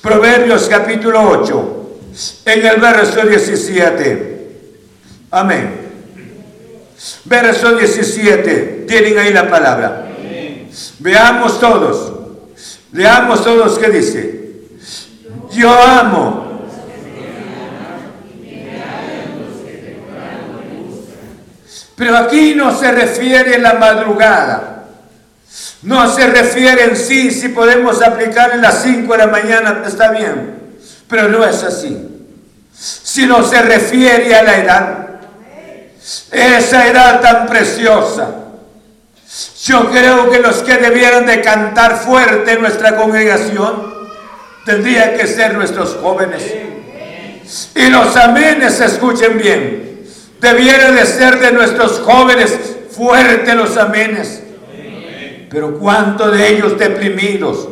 [0.01, 1.99] Proverbios capítulo 8,
[2.45, 4.47] en el verso 17.
[5.29, 5.86] Amén.
[7.25, 8.85] Verso 17.
[8.87, 10.07] Tienen ahí la palabra.
[10.99, 12.13] Veamos todos.
[12.91, 14.51] Leamos todos qué dice.
[15.51, 16.47] Yo amo.
[21.95, 24.85] Pero aquí no se refiere a la madrugada.
[25.81, 30.11] No se refiere en sí, si podemos aplicar en las 5 de la mañana, está
[30.11, 30.57] bien.
[31.07, 31.97] Pero no es así.
[32.73, 35.06] Sino se refiere a la edad
[36.31, 38.35] esa edad tan preciosa.
[39.63, 43.93] Yo creo que los que debieran de cantar fuerte en nuestra congregación
[44.65, 46.43] tendrían que ser nuestros jóvenes.
[47.75, 50.03] Y los amenes, escuchen bien,
[50.39, 52.57] debieran de ser de nuestros jóvenes
[52.91, 54.43] fuertes los amenes.
[55.49, 57.69] Pero cuánto de ellos deprimidos.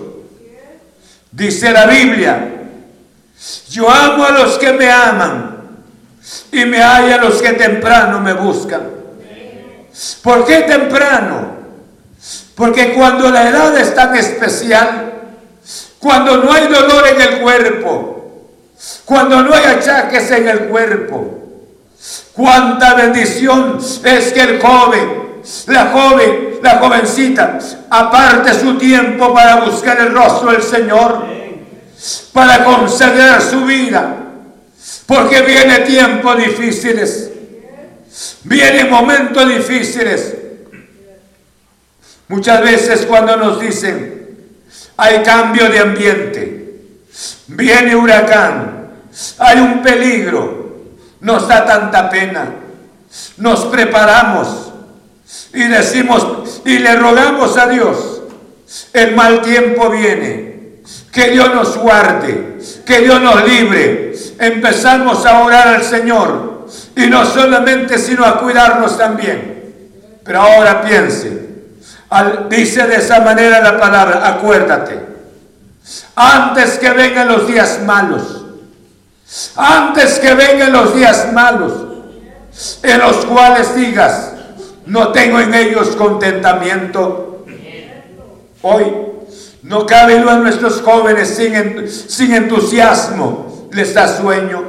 [1.32, 2.54] Dice la Biblia,
[3.70, 5.55] yo amo a los que me aman
[6.52, 8.82] y me hallan los que temprano me buscan.
[10.22, 11.56] ¿Por qué temprano?
[12.56, 15.14] Porque cuando la edad es tan especial,
[16.00, 18.52] cuando no hay dolor en el cuerpo,
[19.04, 21.40] cuando no hay achaques en el cuerpo,
[22.34, 27.60] cuánta bendición es que el joven, la joven, la jovencita,
[27.90, 31.26] aparte su tiempo para buscar el rostro del Señor,
[32.34, 34.25] para conceder su vida
[35.06, 37.32] porque viene tiempos difíciles.
[38.44, 40.36] Vienen momentos difíciles.
[42.28, 44.38] Muchas veces cuando nos dicen,
[44.98, 46.80] hay cambio de ambiente,
[47.48, 48.90] viene huracán,
[49.38, 50.86] hay un peligro,
[51.20, 52.56] nos da tanta pena.
[53.38, 54.72] Nos preparamos
[55.54, 58.22] y decimos y le rogamos a Dios,
[58.94, 60.82] el mal tiempo viene,
[61.12, 66.68] que Dios nos guarde, que Dios nos libre, empezamos a orar al Señor.
[66.96, 69.56] Y no solamente, sino a cuidarnos también.
[70.24, 71.46] Pero ahora piense,
[72.50, 75.00] dice de esa manera la palabra, acuérdate.
[76.16, 78.46] Antes que vengan los días malos.
[79.56, 81.74] Antes que vengan los días malos.
[82.82, 84.32] En los cuales digas,
[84.86, 87.46] no tengo en ellos contentamiento.
[88.62, 88.86] Hoy
[89.62, 93.55] no cabe a nuestros jóvenes sin, sin entusiasmo.
[93.76, 94.64] Les da sueño.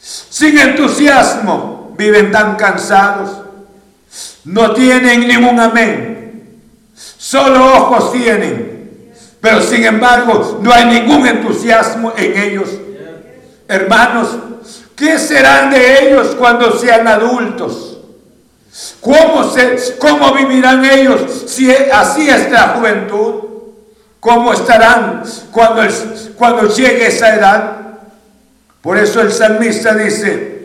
[0.00, 3.30] Sin entusiasmo viven tan cansados.
[4.44, 6.60] No tienen ningún amén.
[6.96, 9.12] Solo ojos tienen.
[9.40, 12.68] Pero sin embargo no hay ningún entusiasmo en ellos.
[13.68, 14.36] Hermanos,
[14.96, 17.98] ¿qué serán de ellos cuando sean adultos?
[19.00, 23.34] ¿Cómo, se, cómo vivirán ellos si así es la juventud?
[24.18, 25.82] ¿Cómo estarán cuando,
[26.36, 27.77] cuando llegue esa edad?
[28.82, 30.58] Por eso el salmista dice,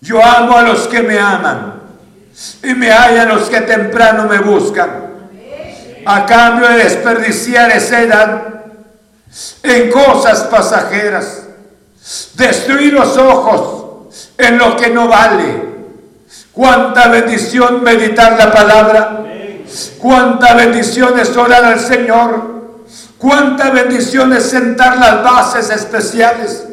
[0.00, 1.74] yo amo a los que me aman
[2.62, 5.06] y me hallan los que temprano me buscan.
[6.06, 8.42] A cambio de desperdiciar esa edad
[9.62, 11.42] en cosas pasajeras,
[12.34, 15.76] destruir los ojos en lo que no vale.
[16.52, 19.24] Cuánta bendición meditar la palabra.
[19.98, 22.56] Cuánta bendición es orar al Señor.
[23.18, 26.64] Cuánta bendición es sentar las bases especiales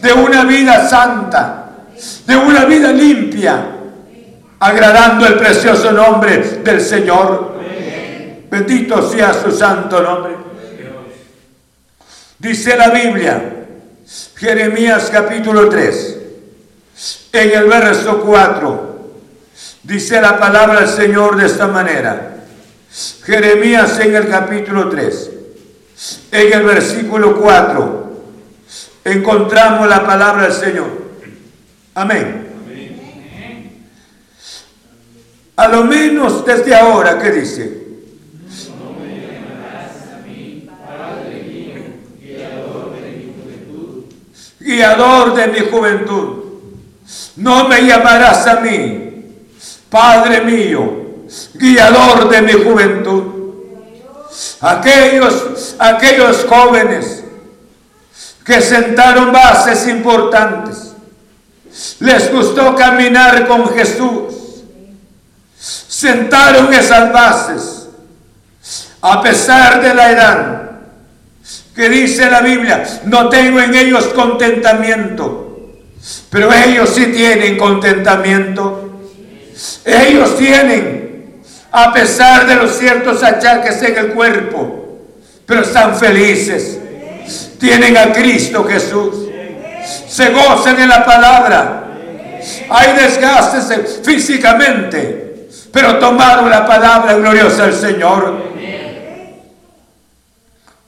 [0.00, 1.70] de una vida santa,
[2.26, 3.66] de una vida limpia,
[4.58, 7.54] agradando el precioso nombre del Señor.
[8.50, 10.36] Bendito sea su santo nombre.
[12.38, 13.66] Dice la Biblia,
[14.36, 16.18] Jeremías capítulo 3,
[17.32, 19.10] en el verso 4,
[19.82, 22.36] dice la palabra del Señor de esta manera.
[23.24, 25.30] Jeremías en el capítulo 3,
[26.32, 28.03] en el versículo 4,
[29.04, 31.04] encontramos la palabra del Señor.
[31.94, 32.44] Amén.
[35.56, 37.84] A lo menos desde ahora, ¿qué dice?
[44.58, 46.44] Guiador de mi juventud.
[47.36, 49.24] No me llamarás a mí,
[49.90, 53.22] Padre mío, guiador de mi juventud.
[54.60, 57.23] Aquellos, aquellos jóvenes
[58.44, 60.92] que sentaron bases importantes,
[62.00, 64.34] les gustó caminar con Jesús.
[65.58, 67.88] Sentaron esas bases,
[69.00, 70.70] a pesar de la edad,
[71.74, 75.72] que dice la Biblia, no tengo en ellos contentamiento,
[76.30, 78.84] pero ellos sí tienen contentamiento.
[79.84, 84.98] Ellos tienen, a pesar de los ciertos achaques en el cuerpo,
[85.46, 86.78] pero están felices.
[87.64, 89.26] Tienen a Cristo Jesús.
[90.06, 91.84] Se gozan en la palabra.
[92.68, 98.34] Hay desgastes físicamente, pero tomaron la palabra gloriosa del Señor.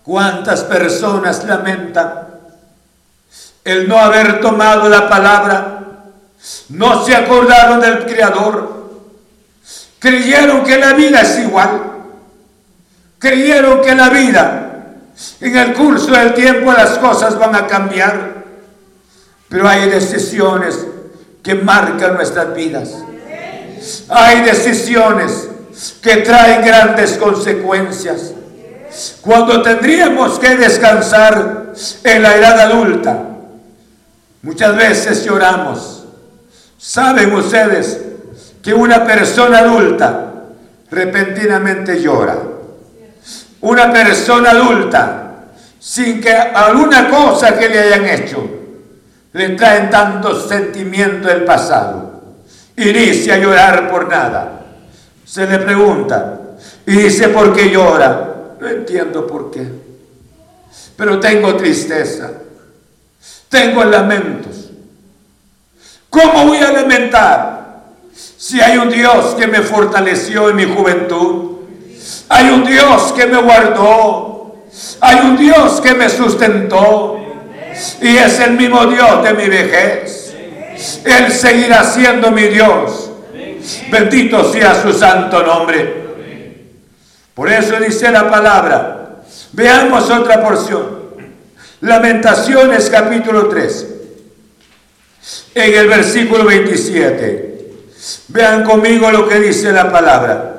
[0.02, 2.26] ¿Cuántas personas lamentan
[3.64, 5.80] el no haber tomado la palabra?
[6.68, 8.90] No se acordaron del Creador.
[9.98, 11.80] Creyeron que la vida es igual.
[13.18, 14.75] Creyeron que la vida,
[15.40, 18.44] en el curso del tiempo las cosas van a cambiar.
[19.48, 20.86] Pero hay decisiones
[21.42, 22.90] que marcan nuestras vidas.
[24.08, 25.48] Hay decisiones
[26.02, 28.32] que traen grandes consecuencias.
[29.20, 33.22] Cuando tendríamos que descansar en la edad adulta,
[34.42, 36.04] muchas veces lloramos.
[36.78, 38.00] ¿Saben ustedes
[38.62, 40.32] que una persona adulta
[40.90, 42.55] repentinamente llora?
[43.61, 45.34] Una persona adulta,
[45.78, 48.48] sin que alguna cosa que le hayan hecho,
[49.32, 52.07] le traen tantos sentimientos del pasado
[52.76, 54.64] inicia a llorar por nada.
[55.24, 56.40] Se le pregunta
[56.86, 58.34] y dice, ¿por qué llora?
[58.61, 59.66] No entiendo por qué.
[60.96, 62.30] Pero tengo tristeza.
[63.48, 64.70] Tengo lamentos.
[66.09, 67.82] ¿Cómo voy a lamentar
[68.14, 71.45] si hay un Dios que me fortaleció en mi juventud?
[72.28, 74.66] Hay un Dios que me guardó.
[75.00, 77.18] Hay un Dios que me sustentó.
[78.00, 80.34] Y es el mismo Dios de mi vejez.
[81.04, 83.11] Él seguirá siendo mi Dios.
[83.90, 86.07] Bendito sea su santo nombre.
[87.34, 89.22] Por eso dice la palabra.
[89.52, 90.96] Veamos otra porción.
[91.80, 93.86] Lamentaciones capítulo 3.
[95.54, 97.70] En el versículo 27.
[98.28, 100.55] Vean conmigo lo que dice la palabra.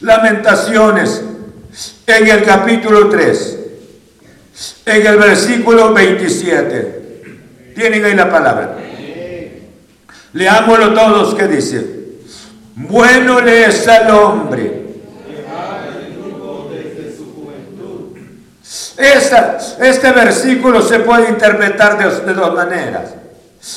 [0.00, 1.22] Lamentaciones
[2.06, 3.58] en el capítulo 3.
[4.86, 7.72] En el versículo 27.
[7.74, 8.76] Tienen ahí la palabra.
[10.32, 11.86] Leámoslo todos que dice,
[12.74, 14.84] bueno le es al hombre
[19.80, 23.14] este versículo se puede interpretar de, dos maneras.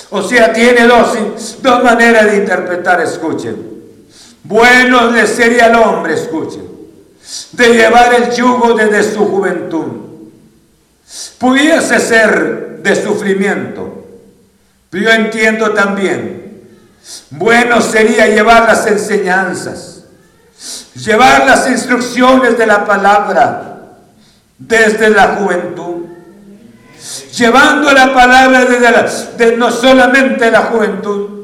[0.10, 3.77] O sea, tiene dos, dos maneras de interpretar, escuchen.
[4.48, 6.66] Bueno le sería al hombre, escuchen,
[7.52, 9.88] de llevar el yugo desde su juventud.
[11.38, 14.06] Pudiese ser de sufrimiento,
[14.90, 16.64] pero yo entiendo también,
[17.32, 20.04] bueno sería llevar las enseñanzas,
[20.96, 23.82] llevar las instrucciones de la palabra
[24.58, 26.06] desde la juventud,
[27.36, 31.37] llevando la palabra desde no solamente la juventud,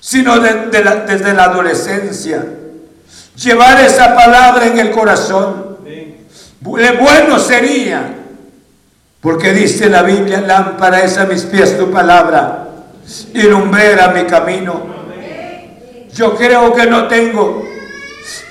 [0.00, 2.44] sino desde la adolescencia.
[3.36, 5.78] Llevar esa palabra en el corazón.
[6.60, 8.14] Bueno sería,
[9.20, 12.68] porque dice la Biblia, lámpara es a mis pies tu palabra
[13.32, 14.88] y lumbrera mi camino.
[16.14, 17.64] Yo creo que no tengo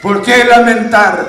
[0.01, 1.25] por qué lamentar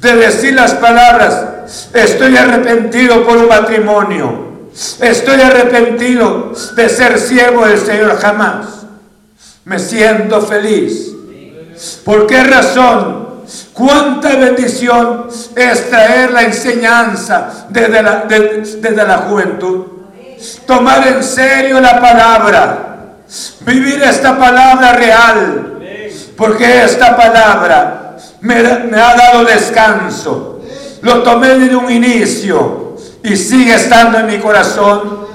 [0.00, 4.68] de decir las palabras, estoy arrepentido por un matrimonio,
[5.00, 8.75] estoy arrepentido de ser siervo del Señor jamás.
[9.66, 11.12] Me siento feliz.
[12.04, 13.26] ¿Por qué razón?
[13.72, 19.86] Cuánta bendición es traer la enseñanza desde la, desde la juventud.
[20.68, 23.06] Tomar en serio la palabra.
[23.62, 25.80] Vivir esta palabra real.
[26.36, 30.60] Porque esta palabra me, ha dado descanso.
[31.02, 35.26] Lo tomé desde un inicio y sigue estando en mi corazón.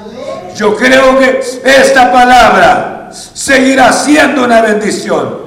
[0.56, 5.42] Yo creo que esta palabra seguirá siendo una bendición.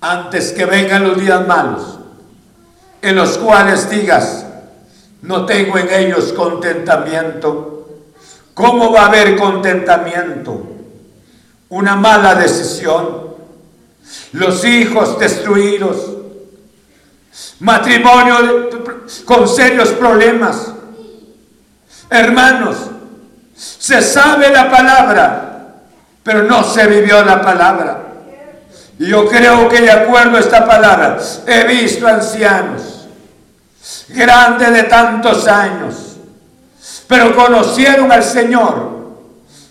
[0.00, 1.98] Antes que vengan los días malos,
[3.02, 4.46] en los cuales digas,
[5.22, 7.88] no tengo en ellos contentamiento.
[8.54, 10.66] ¿Cómo va a haber contentamiento?
[11.68, 13.28] Una mala decisión
[14.32, 15.96] los hijos destruidos,
[17.60, 18.68] matrimonio
[19.24, 20.72] con serios problemas.
[22.10, 22.76] Hermanos,
[23.54, 25.47] se sabe la palabra,
[26.28, 28.02] pero no se vivió la palabra.
[28.98, 31.16] Y yo creo que de acuerdo a esta palabra,
[31.46, 33.08] he visto ancianos,
[34.08, 36.18] grandes de tantos años,
[37.06, 39.14] pero conocieron al Señor,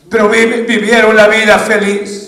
[0.09, 2.27] pero vivieron la vida feliz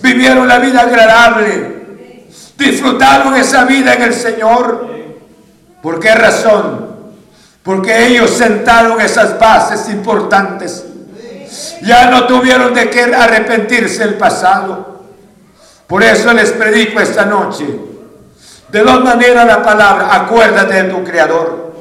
[0.00, 2.24] vivieron la vida agradable,
[2.56, 4.88] disfrutaron esa vida en el Señor.
[5.82, 6.88] ¿Por qué razón?
[7.62, 10.87] Porque ellos sentaron esas bases importantes.
[11.82, 15.02] Ya no tuvieron de qué arrepentirse el pasado.
[15.86, 17.66] Por eso les predico esta noche.
[18.68, 21.72] De dos maneras la palabra, acuérdate de tu Creador.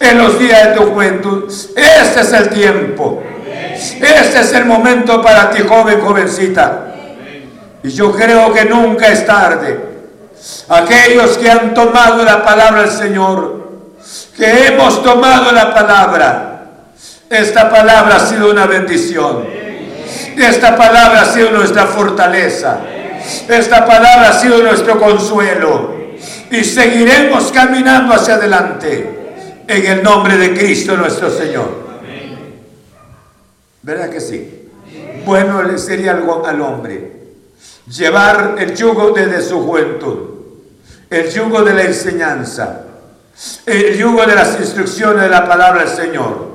[0.00, 3.22] En los días de tu juventud, este es el tiempo.
[3.74, 6.94] Este es el momento para ti, joven, jovencita.
[7.82, 9.92] Y yo creo que nunca es tarde.
[10.68, 13.62] Aquellos que han tomado la palabra del Señor,
[14.36, 16.51] que hemos tomado la palabra,
[17.32, 19.46] esta palabra ha sido una bendición.
[20.36, 22.80] Esta palabra ha sido nuestra fortaleza.
[23.48, 25.94] Esta palabra ha sido nuestro consuelo.
[26.50, 31.82] Y seguiremos caminando hacia adelante en el nombre de Cristo nuestro Señor.
[33.80, 34.68] ¿Verdad que sí?
[35.24, 37.12] Bueno le sería algo al hombre
[37.88, 40.18] llevar el yugo desde su juventud,
[41.08, 42.82] el yugo de la enseñanza,
[43.66, 46.51] el yugo de las instrucciones de la palabra del Señor.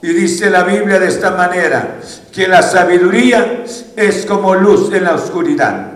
[0.00, 1.96] Y dice la Biblia de esta manera,
[2.32, 3.64] que la sabiduría
[3.96, 5.92] es como luz en la oscuridad.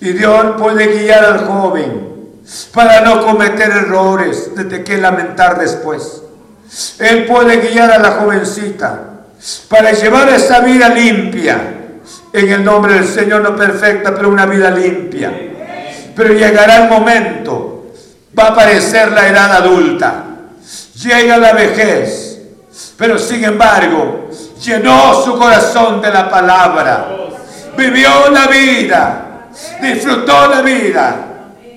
[0.00, 2.12] Y Dios puede guiar al joven
[2.74, 6.22] para no cometer errores de que lamentar después.
[6.98, 9.12] Él puede guiar a la jovencita
[9.68, 11.78] para llevar esa vida limpia,
[12.32, 15.32] en el nombre del Señor, no perfecta, pero una vida limpia.
[16.14, 17.92] Pero llegará el momento,
[18.38, 20.24] va a aparecer la edad adulta,
[20.94, 22.31] llega la vejez,
[23.02, 24.28] pero sin embargo,
[24.64, 27.08] llenó su corazón de la palabra,
[27.76, 29.48] vivió la vida,
[29.80, 31.16] disfrutó la vida.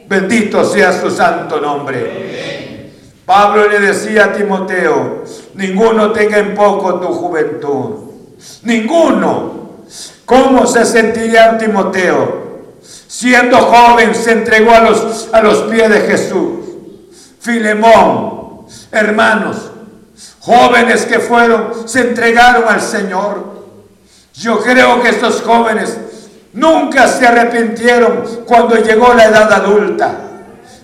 [0.08, 2.92] Bendito sea su santo nombre.
[3.26, 5.24] Pablo le decía a Timoteo,
[5.56, 8.12] ninguno tenga en poco tu juventud.
[8.62, 9.70] Ninguno.
[10.26, 12.76] ¿Cómo se sentiría Timoteo?
[12.84, 16.60] Siendo joven se entregó a los, a los pies de Jesús.
[17.40, 19.72] Filemón, hermanos,
[20.46, 23.56] jóvenes que fueron, se entregaron al Señor.
[24.36, 25.98] Yo creo que estos jóvenes
[26.54, 30.12] nunca se arrepintieron cuando llegó la edad adulta,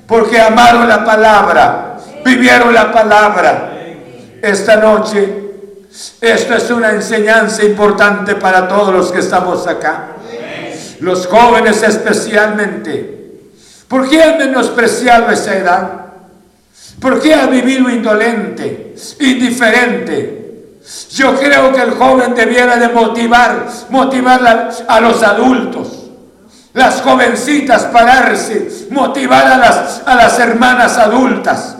[0.07, 3.67] porque amaron la palabra, vivieron la palabra.
[4.41, 5.41] Esta noche
[6.21, 10.07] esto es una enseñanza importante para todos los que estamos acá.
[11.01, 13.19] Los jóvenes especialmente.
[13.87, 16.00] ¿Por qué han menospreciado esa edad?
[17.01, 20.77] ¿Por qué ha vivido indolente, indiferente?
[21.09, 26.11] Yo creo que el joven debiera de motivar, motivar a los adultos.
[26.73, 31.75] Las jovencitas pararse, motivar a las, a las hermanas adultas.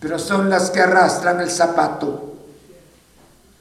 [0.00, 2.34] Pero son las que arrastran el zapato.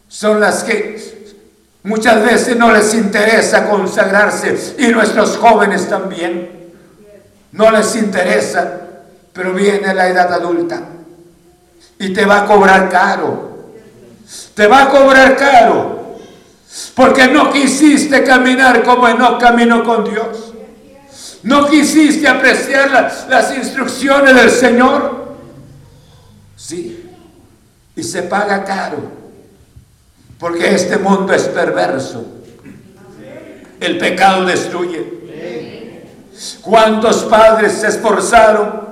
[0.08, 1.36] Son las que
[1.84, 6.72] muchas veces no les interesa consagrarse y nuestros jóvenes también.
[7.52, 8.91] No les interesa,
[9.34, 10.82] pero viene la edad adulta
[12.00, 13.52] y te va a cobrar caro
[14.54, 16.18] te va a cobrar caro.
[16.96, 20.54] Porque no quisiste caminar como no caminó con Dios.
[21.44, 22.92] No quisiste apreciar
[23.30, 25.36] las instrucciones del Señor.
[26.56, 27.10] Sí.
[27.96, 29.00] Y se paga caro.
[30.40, 32.26] Porque este mundo es perverso.
[33.80, 35.20] El pecado destruye.
[36.62, 38.91] ¿Cuántos padres se esforzaron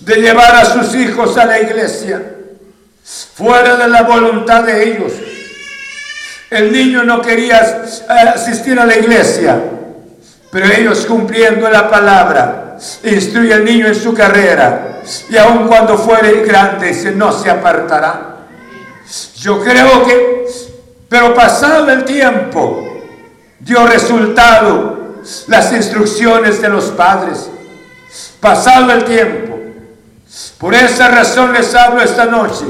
[0.00, 2.22] de llevar a sus hijos a la iglesia?
[3.08, 5.12] fuera de la voluntad de ellos.
[6.50, 9.58] El niño no quería eh, asistir a la iglesia,
[10.50, 16.44] pero ellos cumpliendo la palabra, instruye al niño en su carrera y aun cuando fuere
[16.44, 18.36] grande no se apartará.
[19.36, 20.46] Yo creo que,
[21.08, 22.86] pero pasado el tiempo,
[23.58, 27.50] dio resultado las instrucciones de los padres.
[28.40, 29.47] Pasado el tiempo.
[30.58, 32.66] Por esa razón les hablo esta noche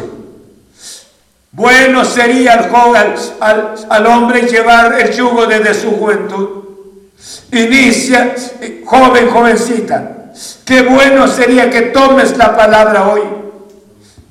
[1.58, 6.48] bueno sería al, al, hombre llevar el yugo desde su juventud.
[7.50, 8.34] Inicia,
[8.84, 10.30] joven, jovencita.
[10.64, 13.22] Qué bueno sería que tomes la palabra hoy.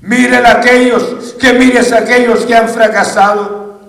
[0.01, 3.81] Miren aquellos, que mires a aquellos que han fracasado.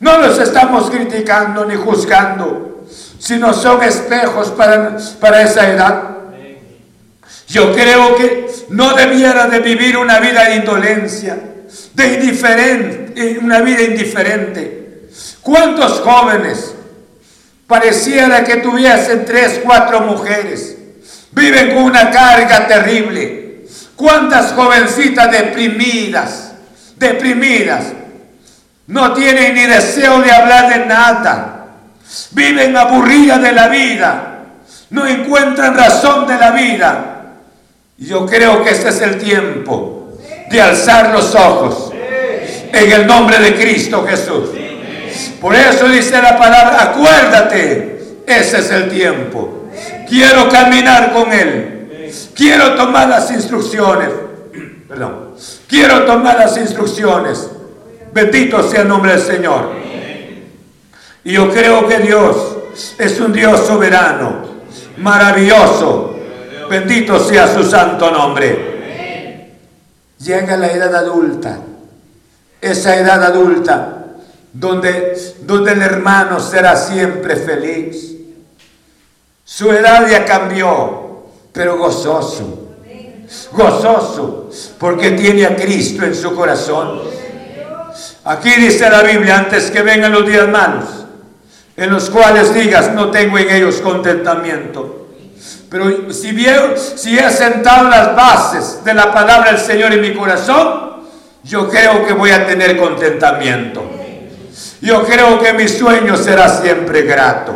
[0.00, 2.86] No los estamos criticando ni juzgando,
[3.18, 6.15] sino son espejos para, para esa edad.
[7.48, 11.36] Yo creo que no debiera de vivir una vida de indolencia
[11.94, 15.08] de indiferente, una vida indiferente.
[15.40, 16.74] ¿Cuántos jóvenes
[17.66, 20.76] pareciera que tuviesen tres, cuatro mujeres?
[21.32, 23.64] Viven con una carga terrible.
[23.94, 26.52] ¿Cuántas jovencitas deprimidas,
[26.96, 27.84] deprimidas,
[28.86, 31.66] no tienen ni deseo de hablar de nada?
[32.32, 34.44] Viven aburridas de la vida,
[34.90, 37.15] no encuentran razón de la vida.
[37.98, 40.18] Yo creo que este es el tiempo
[40.50, 44.50] de alzar los ojos en el nombre de Cristo Jesús.
[45.40, 49.70] Por eso dice la palabra, acuérdate, ese es el tiempo.
[50.08, 52.12] Quiero caminar con Él.
[52.34, 54.10] Quiero tomar las instrucciones.
[54.88, 55.30] Perdón.
[55.66, 57.48] Quiero tomar las instrucciones.
[58.12, 59.72] Bendito sea el nombre del Señor.
[61.24, 62.36] Y yo creo que Dios
[62.98, 64.44] es un Dios soberano,
[64.98, 66.15] maravilloso.
[66.68, 68.76] Bendito sea su santo nombre
[70.18, 71.58] llega la edad adulta,
[72.60, 74.04] esa edad adulta
[74.52, 78.14] donde, donde el hermano será siempre feliz.
[79.44, 82.72] Su edad ya cambió, pero gozoso,
[83.52, 87.02] gozoso, porque tiene a Cristo en su corazón.
[88.24, 91.06] Aquí dice la Biblia, antes que vengan los días malos,
[91.76, 94.95] en los cuales digas, no tengo en ellos contentamiento
[95.68, 100.14] pero si, bien, si he sentado las bases de la palabra del Señor en mi
[100.14, 100.86] corazón,
[101.42, 103.84] yo creo que voy a tener contentamiento.
[104.80, 107.54] Yo creo que mi sueño será siempre grato.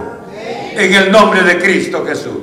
[0.73, 2.39] En el nombre de Cristo Jesús.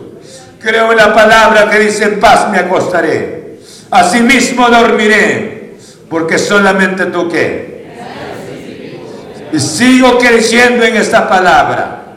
[0.59, 3.59] Creo en la palabra que dice en paz me acostaré.
[3.89, 5.75] Asimismo dormiré.
[6.09, 7.97] Porque solamente tú qué.
[9.51, 12.15] Y sigo creyendo en esta palabra.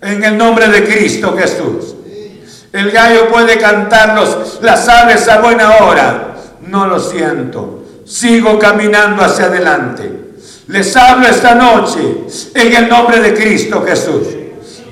[0.00, 1.95] En el nombre de Cristo Jesús.
[2.72, 6.34] El gallo puede cantarlos, las aves a buena hora.
[6.66, 7.84] No lo siento.
[8.04, 10.26] Sigo caminando hacia adelante.
[10.68, 14.26] Les hablo esta noche en el nombre de Cristo Jesús.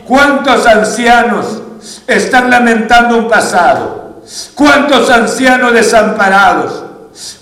[0.06, 1.62] ¿Cuántos ancianos
[2.06, 4.22] están lamentando un pasado?
[4.54, 6.84] ¿Cuántos ancianos desamparados?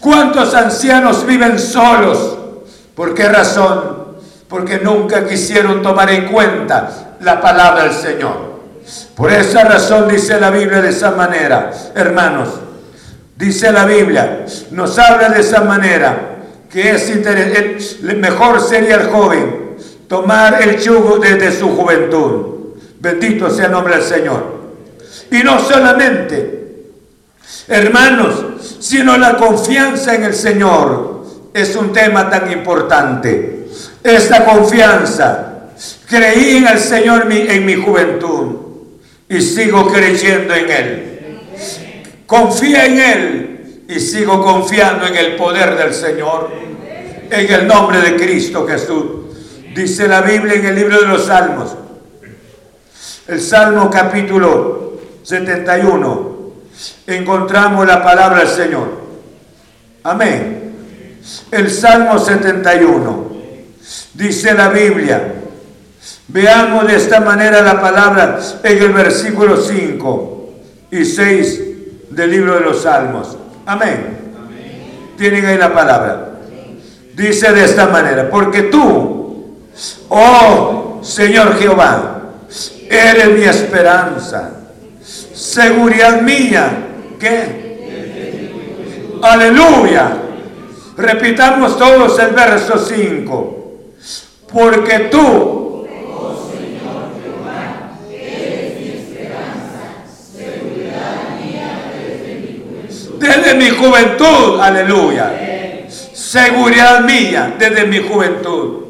[0.01, 2.39] ¿Cuántos ancianos viven solos?
[2.95, 4.03] ¿Por qué razón?
[4.49, 8.52] Porque nunca quisieron tomar en cuenta la palabra del Señor.
[9.17, 12.49] Por esa razón dice la Biblia de esa manera, hermanos,
[13.37, 16.39] dice la Biblia, nos habla de esa manera,
[16.71, 17.09] que es
[18.17, 19.77] mejor sería el joven
[20.09, 22.47] tomar el yugo desde su juventud.
[22.99, 24.63] Bendito sea el nombre del Señor.
[25.31, 26.87] Y no solamente,
[27.69, 28.45] hermanos,
[28.81, 33.69] sino la confianza en el Señor es un tema tan importante.
[34.03, 35.69] Esta confianza,
[36.09, 38.62] creí en el Señor en mi juventud
[39.33, 41.41] y sigo creyendo en Él.
[42.27, 46.51] Confía en Él y sigo confiando en el poder del Señor,
[47.31, 49.05] en el nombre de Cristo Jesús.
[49.75, 51.75] Dice la Biblia en el libro de los Salmos,
[53.27, 56.53] el Salmo capítulo 71,
[57.07, 59.01] encontramos la palabra del Señor.
[60.03, 60.75] Amén.
[61.51, 63.33] El Salmo 71,
[64.13, 65.42] dice la Biblia,
[66.33, 70.51] veamos de esta manera la palabra en el versículo 5
[70.91, 71.61] y 6
[72.11, 73.37] del libro de los Salmos.
[73.67, 74.19] Amén.
[75.17, 76.31] Tienen ahí la palabra.
[77.15, 79.59] Dice de esta manera, porque tú,
[80.09, 82.23] oh Señor Jehová,
[82.89, 84.51] eres mi esperanza,
[85.35, 86.89] seguridad mía,
[87.21, 87.63] ¿qué?
[89.23, 90.17] Aleluya.
[90.97, 93.59] Repitamos todos el verso 5.
[94.53, 95.62] Porque tú,
[103.23, 105.87] desde mi juventud, aleluya.
[106.13, 108.83] Seguridad mía desde mi juventud.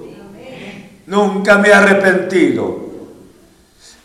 [1.06, 2.82] Nunca me he arrepentido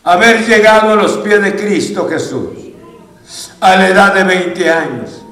[0.04, 2.50] haber llegado a los pies de Cristo Jesús
[3.60, 5.22] a la edad de 20 años.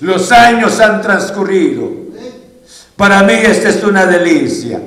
[0.00, 1.88] Los años han transcurrido.
[2.96, 4.80] Para mí esta es una delicia.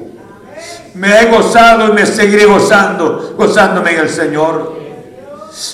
[0.94, 4.83] Me he gozado y me seguiré gozando, gozándome en el Señor.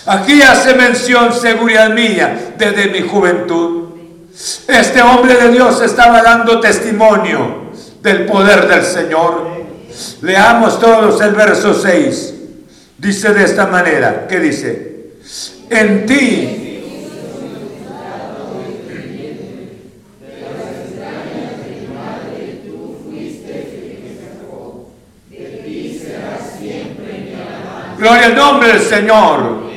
[0.06, 3.90] Aquí hace mención seguridad mía desde mi juventud.
[4.68, 7.72] Este hombre de Dios estaba dando testimonio
[8.02, 9.48] del poder del Señor.
[10.22, 12.34] Leamos todos el verso 6.
[12.98, 15.12] Dice de esta manera, ¿qué dice?
[15.70, 16.60] En ti
[28.00, 29.69] Gloria al nombre del Señor.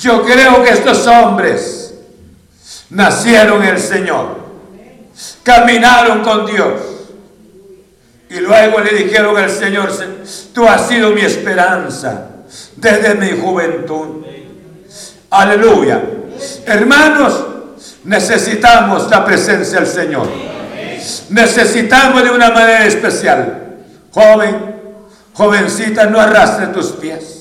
[0.00, 1.94] Yo creo que estos hombres
[2.90, 4.38] nacieron el Señor,
[5.42, 6.80] caminaron con Dios
[8.28, 9.90] y luego le dijeron al Señor,
[10.52, 12.28] tú has sido mi esperanza
[12.76, 14.24] desde mi juventud.
[15.30, 16.02] Aleluya.
[16.66, 17.44] Hermanos,
[18.04, 20.28] necesitamos la presencia del Señor.
[21.30, 23.76] Necesitamos de una manera especial.
[24.12, 24.76] Joven,
[25.32, 27.35] jovencita, no arrastre tus pies.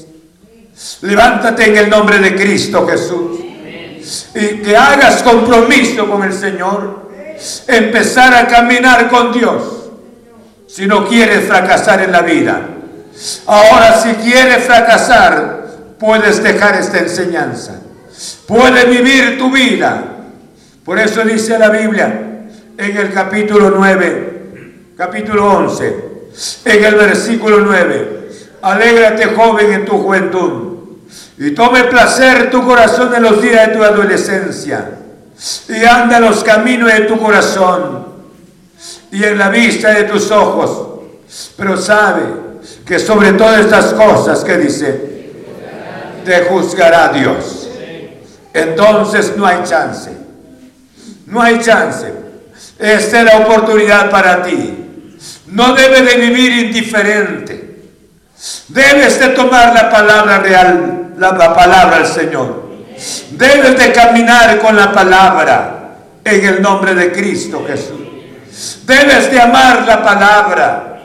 [1.01, 3.39] Levántate en el nombre de Cristo Jesús.
[4.36, 7.09] Y que hagas compromiso con el Señor.
[7.67, 9.63] Empezar a caminar con Dios.
[10.67, 12.61] Si no quieres fracasar en la vida.
[13.45, 15.65] Ahora si quieres fracasar,
[15.97, 17.80] puedes dejar esta enseñanza.
[18.45, 20.03] Puedes vivir tu vida.
[20.84, 22.21] Por eso dice la Biblia
[22.78, 25.95] en el capítulo 9, capítulo 11,
[26.65, 28.30] en el versículo 9.
[28.61, 30.64] Alégrate joven en tu juventud
[31.38, 34.90] y tome placer tu corazón en los días de tu adolescencia
[35.68, 38.06] y anda los caminos de tu corazón
[39.12, 41.02] y en la vista de tus ojos.
[41.58, 42.24] Pero sabe
[42.86, 45.32] que sobre todas estas cosas que dice,
[46.24, 47.70] te juzgará Dios.
[48.54, 50.12] Entonces no hay chance.
[51.26, 52.14] No hay chance.
[52.80, 55.18] Esta es la oportunidad para ti.
[55.48, 57.66] No debe de vivir indiferente.
[58.68, 62.66] Debes de tomar la palabra real, la, palabra del Señor.
[63.32, 68.01] Debes de caminar con la palabra en el nombre de Cristo Jesús.
[68.86, 70.95] Debes de amar la palabra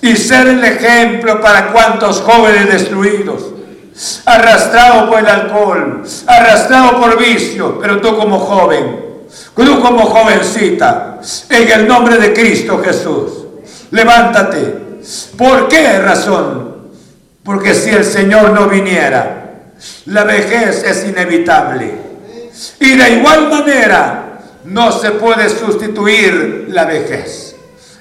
[0.00, 3.42] y ser el ejemplo para cuantos jóvenes destruidos,
[4.24, 9.00] arrastrados por el alcohol, arrastrados por vicio, pero tú como joven,
[9.56, 13.32] tú como jovencita, en el nombre de Cristo Jesús,
[13.90, 14.84] levántate.
[15.36, 16.74] ¿Por qué razón?
[17.42, 19.43] Porque si el Señor no viniera,
[20.06, 21.92] la vejez es inevitable.
[22.80, 27.56] Y de igual manera, no se puede sustituir la vejez.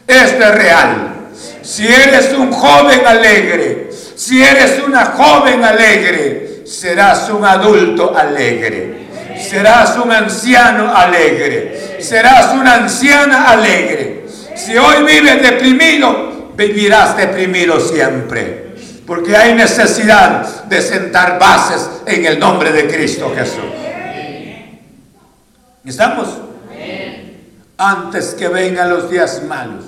[0.08, 1.14] Esto es real.
[1.62, 9.04] Si eres un joven alegre, si eres una joven alegre, serás un adulto alegre.
[9.42, 11.98] Serás un anciano alegre.
[12.00, 14.26] Serás una anciana alegre.
[14.56, 18.63] Si hoy vives deprimido, vivirás deprimido siempre.
[19.14, 23.62] Porque hay necesidad de sentar bases en el nombre de Cristo Jesús.
[25.86, 26.30] ¿Estamos?
[27.78, 29.86] Antes que vengan los días malos,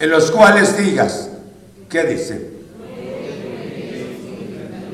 [0.00, 1.30] en los cuales digas,
[1.88, 2.50] ¿qué dice?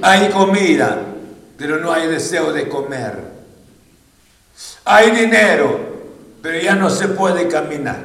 [0.02, 0.98] Hay comida,
[1.56, 3.14] pero no hay deseo de comer.
[4.84, 5.80] Hay dinero,
[6.42, 8.04] pero ya no se puede caminar.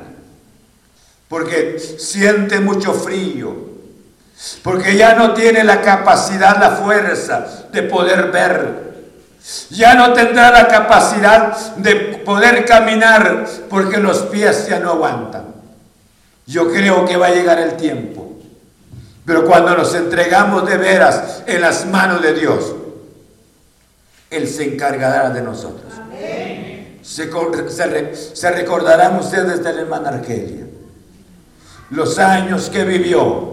[1.27, 3.72] Porque siente mucho frío,
[4.61, 8.93] porque ya no tiene la capacidad, la fuerza de poder ver.
[9.69, 15.45] Ya no tendrá la capacidad de poder caminar porque los pies ya no aguantan.
[16.45, 18.33] Yo creo que va a llegar el tiempo.
[19.25, 22.73] Pero cuando nos entregamos de veras en las manos de Dios,
[24.29, 25.93] Él se encargará de nosotros.
[27.01, 30.65] Se, recordarán ustedes de la hermana Argelia.
[31.89, 33.52] Los años que vivió,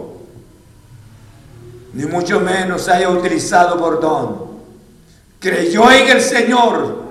[1.92, 4.50] ni mucho menos haya utilizado bordón.
[5.38, 7.02] Creyó en el Señor,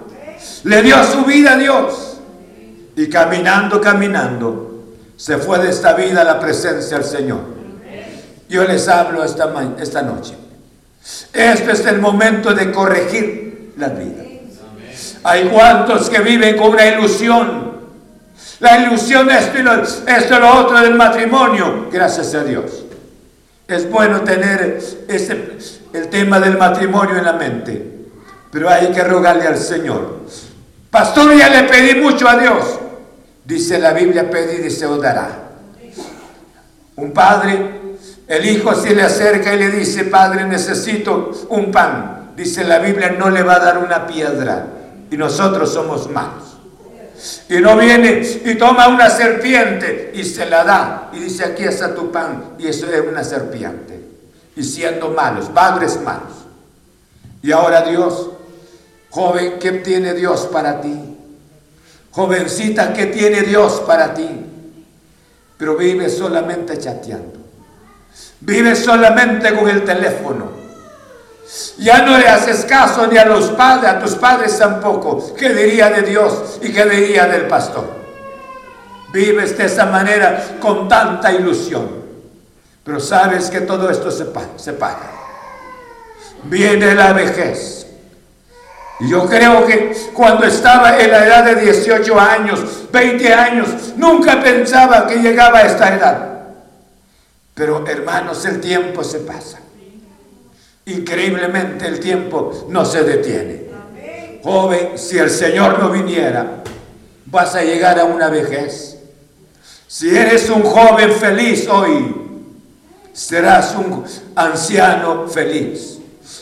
[0.64, 2.18] le dio su vida a Dios
[2.96, 4.84] y caminando, caminando,
[5.18, 7.40] se fue de esta vida a la presencia del Señor.
[8.48, 10.36] Yo les hablo esta, esta noche.
[11.34, 14.24] Este es el momento de corregir la vida.
[15.24, 17.70] Hay cuantos que viven con una ilusión.
[18.60, 19.46] La ilusión es
[20.06, 21.88] esto y lo otro del matrimonio.
[21.92, 22.86] Gracias a Dios.
[23.70, 25.58] Es bueno tener ese,
[25.94, 28.00] el tema del matrimonio en la mente.
[28.52, 30.22] Pero hay que rogarle al Señor.
[30.90, 32.80] Pastor, ya le pedí mucho a Dios.
[33.46, 35.30] Dice la Biblia, pedir y se os dará.
[36.96, 37.80] Un padre,
[38.28, 42.32] el hijo se le acerca y le dice, Padre, necesito un pan.
[42.36, 44.66] Dice la Biblia, no le va a dar una piedra
[45.12, 46.59] y nosotros somos malos.
[47.50, 51.94] Y no viene y toma una serpiente y se la da y dice aquí está
[51.94, 54.00] tu pan y eso es una serpiente.
[54.56, 56.34] Y siendo malos, padres malos.
[57.42, 58.30] Y ahora Dios,
[59.10, 61.18] joven, ¿qué tiene Dios para ti?
[62.12, 64.28] Jovencita, ¿qué tiene Dios para ti?
[65.58, 67.40] Pero vive solamente chateando.
[68.42, 70.59] Vive solamente con el teléfono.
[71.78, 75.34] Ya no le haces caso ni a los padres, a tus padres tampoco.
[75.34, 77.90] ¿Qué diría de Dios y qué diría del pastor?
[79.12, 81.90] Vives de esa manera con tanta ilusión.
[82.84, 84.26] Pero sabes que todo esto se,
[84.74, 85.12] paga.
[86.44, 87.88] Viene la vejez.
[89.00, 92.60] Y yo creo que cuando estaba en la edad de 18 años,
[92.92, 96.30] 20 años, nunca pensaba que llegaba a esta edad.
[97.56, 99.60] Pero hermanos, el tiempo se pasa.
[100.90, 103.70] Increíblemente el tiempo no se detiene.
[104.44, 106.64] Joven, si el Señor no viniera,
[107.28, 108.98] vas a llegar a una vejez.
[109.88, 112.16] Si eres un joven feliz hoy,
[113.14, 114.04] serás un
[114.36, 116.00] anciano feliz.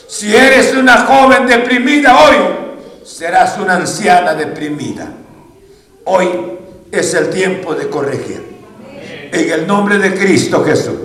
[0.08, 2.36] Si eres una joven deprimida hoy,
[3.04, 5.12] serás una anciana deprimida.
[6.04, 6.28] Hoy
[6.90, 8.56] es el tiempo de corregir.
[9.30, 10.96] En el nombre de Cristo Jesús.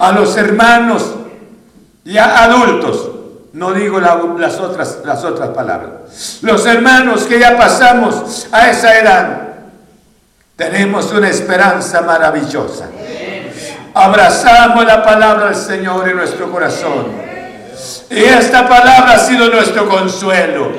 [0.00, 1.17] A los hermanos
[2.04, 3.10] ya adultos,
[3.52, 9.48] no digo las, otras, las otras palabras, los hermanos que ya pasamos a esa edad,
[10.56, 12.86] tenemos una esperanza maravillosa.
[13.94, 17.06] Abrazamos la palabra del Señor en nuestro corazón.
[18.10, 20.72] Y esta palabra ha sido nuestro consuelo.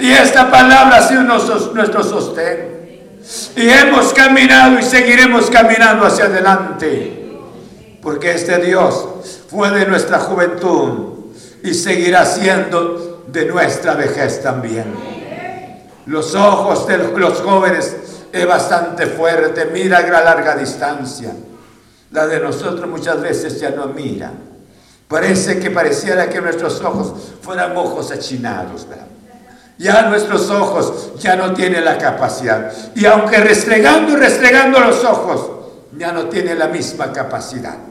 [0.00, 2.78] Y esta palabra ha sido nuestro, nuestro sostén.
[3.56, 7.38] Y hemos caminado y seguiremos caminando hacia adelante.
[8.02, 14.94] Porque este Dios fue de nuestra juventud y seguirá siendo de nuestra vejez también.
[16.06, 17.96] Los ojos de los jóvenes
[18.32, 21.32] es bastante fuerte, mira a larga distancia.
[22.10, 24.32] La de nosotros muchas veces ya no mira.
[25.08, 28.86] Parece que pareciera que nuestros ojos fueran ojos achinados.
[29.78, 32.70] Ya nuestros ojos ya no tienen la capacidad.
[32.94, 35.50] Y aunque restregando y restregando los ojos,
[35.96, 37.87] ya no tiene la misma capacidad.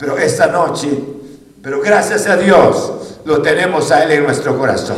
[0.00, 0.88] Pero esta noche,
[1.62, 4.96] pero gracias a Dios, lo tenemos a Él en nuestro corazón.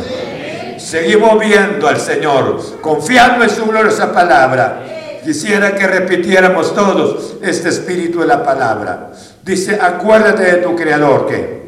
[0.77, 5.19] Seguimos viendo al Señor, confiando en su gloriosa palabra.
[5.21, 9.11] Quisiera que repitiéramos todos este espíritu de la palabra.
[9.43, 11.62] Dice, acuérdate de tu Creador que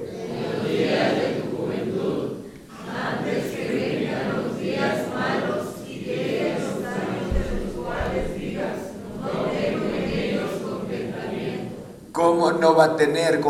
[12.15, 13.41] ¿Cómo no va a tener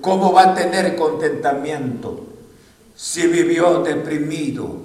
[0.00, 2.24] cómo va a tener contentamiento
[2.96, 4.76] si vivió deprimido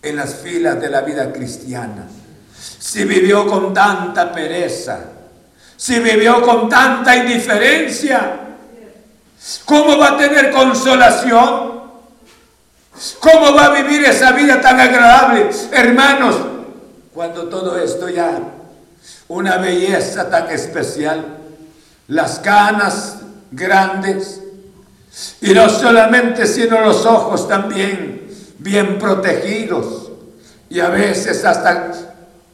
[0.00, 2.06] en las filas de la vida cristiana?
[2.56, 5.00] Si vivió con tanta pereza,
[5.76, 8.38] si vivió con tanta indiferencia,
[9.64, 11.82] ¿cómo va a tener consolación?
[13.18, 15.50] ¿Cómo va a vivir esa vida tan agradable?
[15.72, 16.36] Hermanos,
[17.12, 18.38] cuando todo esto ya,
[19.26, 21.38] una belleza tan especial,
[22.08, 23.18] las canas
[23.50, 24.40] grandes
[25.40, 28.28] y no solamente sino los ojos también
[28.58, 30.10] bien protegidos
[30.68, 31.92] y a veces hasta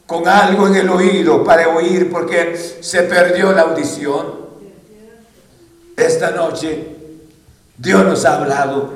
[0.05, 4.41] con algo en el oído para oír porque se perdió la audición.
[5.95, 6.85] Esta noche
[7.77, 8.93] Dios nos ha hablado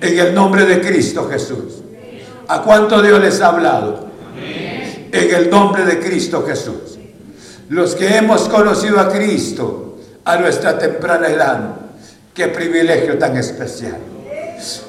[0.00, 1.82] en el nombre de Cristo Jesús.
[2.48, 4.08] ¿A cuánto Dios les ha hablado?
[4.36, 6.97] En el nombre de Cristo Jesús.
[7.68, 11.60] Los que hemos conocido a Cristo a nuestra temprana edad,
[12.34, 13.98] qué privilegio tan especial,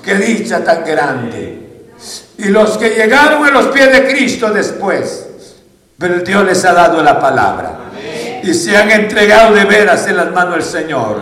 [0.04, 1.88] qué dicha tan grande.
[2.38, 5.28] Y los que llegaron a los pies de Cristo después,
[5.98, 7.92] pero Dios les ha dado la palabra
[8.44, 11.18] y se han entregado de veras en las manos del Señor.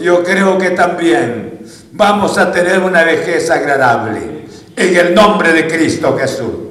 [0.00, 1.60] Yo creo que también
[1.92, 6.69] vamos a tener una vejez agradable en el nombre de Cristo Jesús.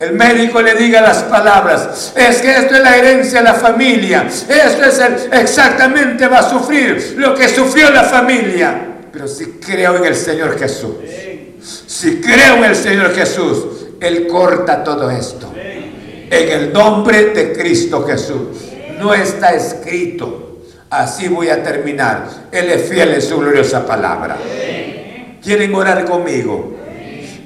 [0.00, 4.26] El médico le diga las palabras, es que esto es la herencia de la familia,
[4.26, 8.80] esto es exactamente va a sufrir lo que sufrió la familia.
[9.12, 10.94] Pero si creo en el Señor Jesús,
[11.86, 15.52] si creo en el Señor Jesús, Él corta todo esto.
[15.54, 18.56] En el nombre de Cristo Jesús
[18.98, 20.60] no está escrito.
[20.88, 22.26] Así voy a terminar.
[22.50, 24.38] Él es fiel en su gloriosa palabra.
[25.42, 26.74] ¿Quieren orar conmigo?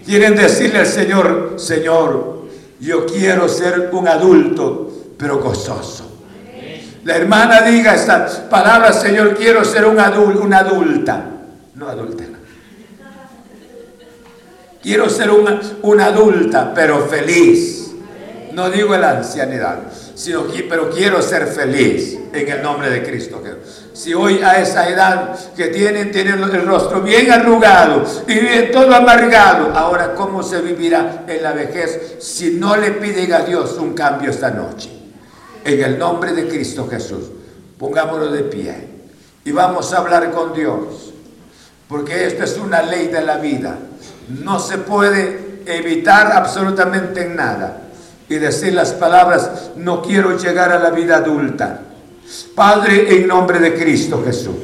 [0.07, 2.44] ¿Quieren decirle al Señor, Señor,
[2.81, 6.11] yo quiero ser un adulto, pero gozoso?
[7.05, 11.25] La hermana diga esta palabra, Señor, quiero ser un adulto, una adulta,
[11.75, 12.25] no adulta.
[14.83, 17.93] Quiero ser una, una adulta, pero feliz.
[18.53, 19.79] No digo la ancianidad
[20.15, 23.43] que, pero quiero ser feliz en el nombre de Cristo.
[23.93, 28.95] Si hoy a esa edad que tienen, tienen el rostro bien arrugado y bien todo
[28.95, 33.95] amargado, ahora cómo se vivirá en la vejez si no le piden a Dios un
[33.95, 34.91] cambio esta noche.
[35.65, 37.31] En el nombre de Cristo Jesús,
[37.78, 38.89] pongámonos de pie
[39.45, 41.12] y vamos a hablar con Dios,
[41.89, 43.78] porque esta es una ley de la vida.
[44.28, 47.84] No se puede evitar absolutamente nada
[48.35, 51.82] y decir las palabras, no quiero llegar a la vida adulta.
[52.56, 54.56] Padre, en nombre de Cristo Jesús,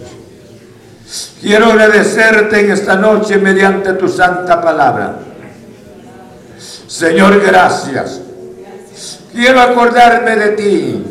[1.40, 5.20] quiero agradecerte en esta noche mediante tu santa palabra.
[6.88, 8.22] Señor, gracias.
[9.32, 11.05] Quiero acordarme de ti,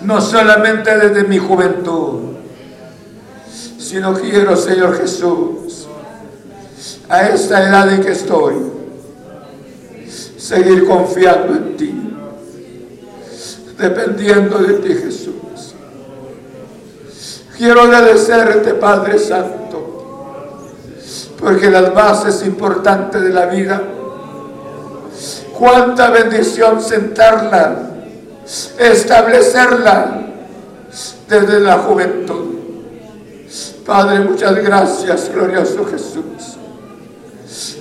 [0.00, 2.20] no solamente desde mi juventud,
[3.78, 5.86] sino quiero, Señor Jesús,
[7.06, 8.77] a esta edad en que estoy,
[10.48, 11.94] seguir confiando en ti,
[13.76, 15.74] dependiendo de ti Jesús.
[17.58, 20.64] Quiero agradecerte Padre Santo,
[21.38, 23.82] porque las bases importantes de la vida,
[25.52, 27.90] cuánta bendición sentarla,
[28.78, 30.22] establecerla
[31.28, 32.54] desde la juventud.
[33.84, 36.57] Padre, muchas gracias, glorioso Jesús.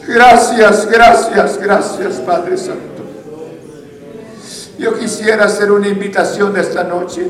[0.07, 3.03] Gracias, gracias, gracias Padre Santo.
[4.79, 7.29] Yo quisiera hacer una invitación esta noche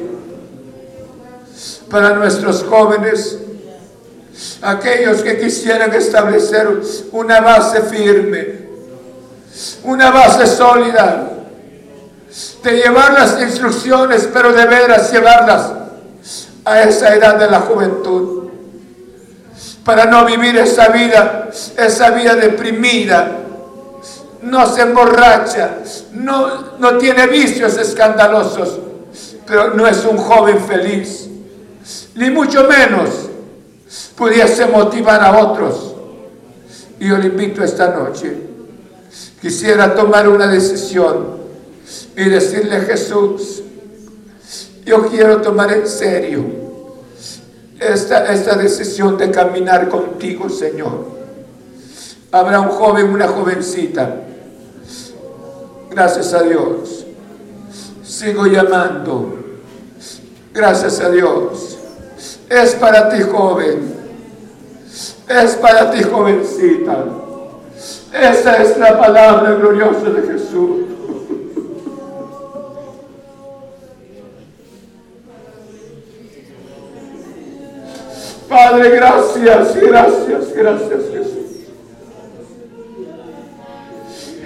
[1.89, 3.39] para nuestros jóvenes,
[4.61, 6.67] aquellos que quisieran establecer
[7.13, 8.67] una base firme,
[9.83, 11.31] una base sólida,
[12.61, 15.71] de llevar las instrucciones, pero de veras llevarlas
[16.63, 18.36] a esa edad de la juventud
[19.87, 23.31] para no vivir esa vida, esa vida deprimida.
[24.41, 25.77] No se emborracha,
[26.11, 28.79] no, no tiene vicios escandalosos,
[29.45, 31.29] pero no es un joven feliz,
[32.15, 33.29] ni mucho menos
[34.17, 35.95] pudiese motivar a otros.
[36.99, 38.35] Y yo le invito esta noche,
[39.41, 41.37] quisiera tomar una decisión
[42.13, 43.63] y decirle a Jesús,
[44.85, 46.66] yo quiero tomar en serio
[47.79, 51.17] esta, esta decisión de caminar contigo, Señor.
[52.31, 54.15] Habrá un joven, una jovencita.
[55.89, 57.05] Gracias a Dios.
[58.03, 59.35] Sigo llamando.
[60.53, 61.77] Gracias a Dios.
[62.49, 63.93] Es para ti, joven.
[65.27, 67.05] Es para ti, jovencita.
[68.13, 70.86] Esa es la palabra gloriosa de Jesús.
[78.47, 81.37] Padre, gracias, gracias, gracias Jesús.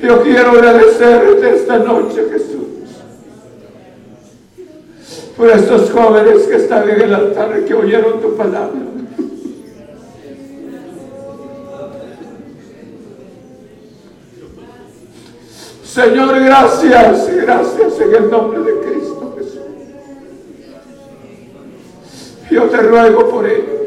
[0.02, 2.68] Yo quiero agradecerte esta noche, Jesús,
[5.38, 8.80] por estos jóvenes que están en el altar que oyeron tu palabra.
[15.84, 19.62] Señor, gracias, gracias en el nombre de Cristo Jesús.
[22.50, 23.81] Yo te ruego por ellos.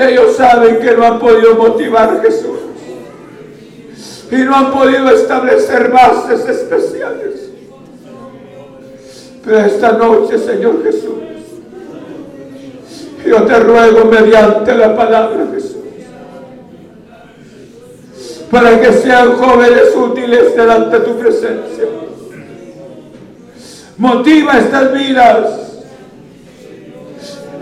[0.00, 2.58] Ellos saben que no han podido motivar a Jesús.
[4.30, 7.50] Y no han podido establecer bases especiales.
[9.44, 11.10] Pero esta noche, Señor Jesús,
[13.26, 15.76] yo te ruego mediante la palabra Jesús,
[18.50, 21.84] para que sean jóvenes útiles delante de tu presencia.
[23.98, 25.60] Motiva estas vidas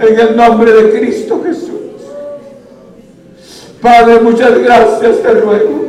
[0.01, 1.38] en el nombre de Cristo.
[3.81, 5.89] Padre, muchas gracias te ruego.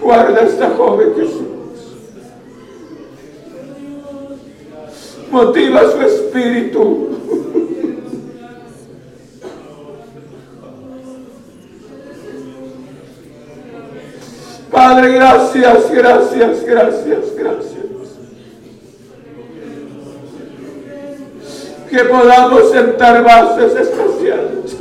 [0.00, 1.42] Guarda a esta joven Jesús.
[5.30, 7.08] Motiva su espíritu.
[14.70, 17.75] Padre, gracias, gracias, gracias, gracias.
[21.90, 24.76] Que podamos sentar bases especiales.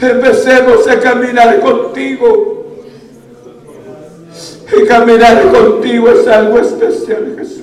[0.00, 2.64] Empecemos a caminar contigo.
[4.76, 7.62] Y caminar contigo es algo especial, Jesús.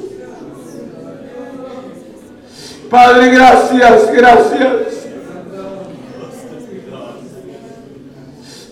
[2.89, 4.71] Padre, gracias, gracias.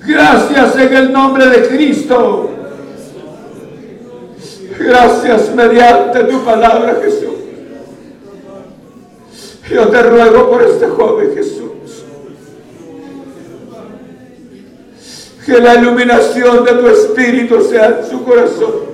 [0.06, 2.59] Gracias en el nombre de Cristo.
[4.80, 7.30] Gracias mediante tu palabra, Jesús.
[9.70, 11.70] Yo te ruego por este joven Jesús.
[15.46, 18.90] Que la iluminación de tu espíritu sea en su corazón.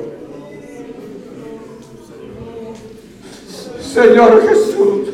[3.94, 5.10] Señor Jesús.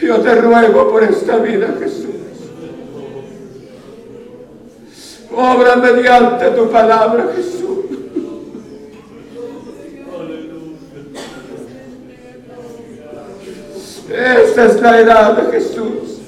[0.00, 2.21] Yo te ruego por esta vida, Jesús.
[5.34, 7.78] Obra mediante tu palabra, Jesús.
[14.10, 16.18] Esta es la edad Jesús.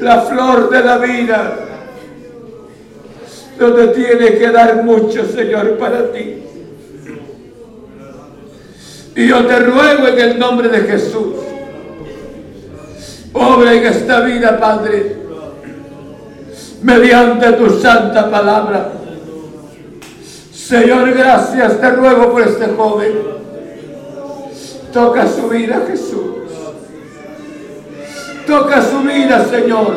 [0.00, 1.58] La flor de la vida.
[3.58, 6.42] Donde tiene que dar mucho, Señor, para ti.
[9.14, 11.34] Y yo te ruego en el nombre de Jesús
[13.32, 15.16] Obra en esta vida, Padre,
[16.82, 18.92] mediante tu santa palabra.
[20.52, 23.12] Señor, gracias te ruego por este joven.
[24.92, 26.30] Toca su vida, Jesús.
[28.46, 29.96] Toca su vida, Señor.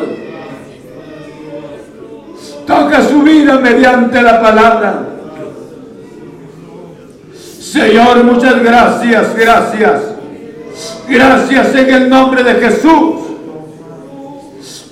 [2.66, 5.08] Toca su vida mediante la palabra.
[7.60, 10.02] Señor, muchas gracias, gracias.
[11.08, 13.23] Gracias en el nombre de Jesús.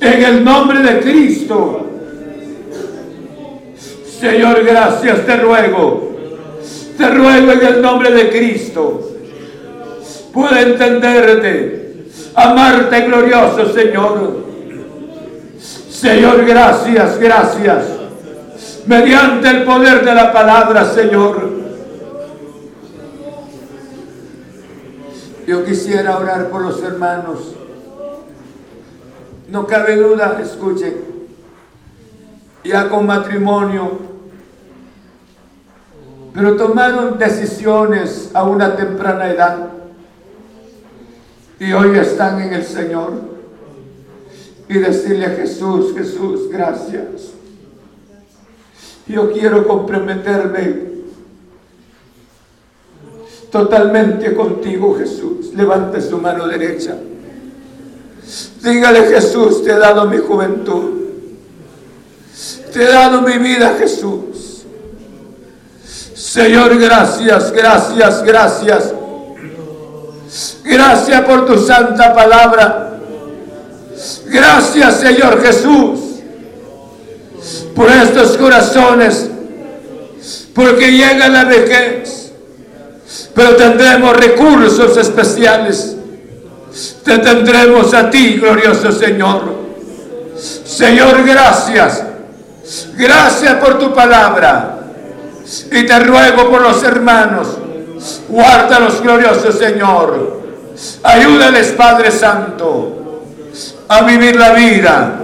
[0.02, 1.86] En el nombre de Cristo.
[4.20, 6.16] Señor, gracias te ruego.
[6.98, 9.10] Te ruego en el nombre de Cristo.
[10.32, 12.06] Puedo entenderte.
[12.34, 14.44] Amarte glorioso, Señor.
[15.88, 17.84] Señor, gracias, gracias.
[18.86, 21.48] Mediante el poder de la palabra, Señor.
[25.46, 27.61] Yo quisiera orar por los hermanos.
[29.52, 30.94] No cabe duda, escuchen,
[32.64, 33.98] ya con matrimonio,
[36.32, 39.68] pero tomaron decisiones a una temprana edad
[41.60, 43.12] y hoy están en el Señor
[44.70, 47.34] y decirle a Jesús, Jesús, gracias.
[49.06, 50.92] Yo quiero comprometerme
[53.50, 55.52] totalmente contigo, Jesús.
[55.52, 56.96] Levante su mano derecha.
[58.62, 61.00] Dígale, Jesús, te he dado mi juventud.
[62.72, 64.64] Te he dado mi vida, Jesús.
[66.14, 68.94] Señor, gracias, gracias, gracias.
[70.64, 73.00] Gracias por tu santa palabra.
[74.26, 76.00] Gracias, Señor Jesús,
[77.76, 79.30] por estos corazones,
[80.54, 82.22] porque llega la vejez
[83.34, 85.96] pero tendremos recursos especiales.
[87.04, 89.62] Te tendremos a ti, glorioso Señor.
[90.36, 92.04] Señor, gracias.
[92.96, 94.78] Gracias por tu palabra.
[95.70, 97.58] Y te ruego por los hermanos.
[98.28, 100.40] Guárdalos, glorioso Señor.
[101.02, 103.22] Ayúdales, Padre Santo,
[103.88, 105.20] a vivir la vida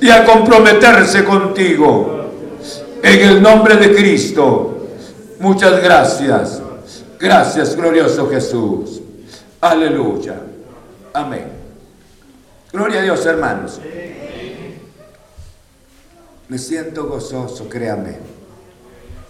[0.00, 2.20] y a comprometerse contigo.
[3.02, 4.88] En el nombre de Cristo.
[5.40, 6.60] Muchas gracias.
[7.18, 9.00] Gracias, glorioso Jesús.
[9.60, 10.51] Aleluya.
[11.12, 11.52] Amén.
[12.72, 13.80] Gloria a Dios, hermanos.
[16.48, 18.16] Me siento gozoso, créame.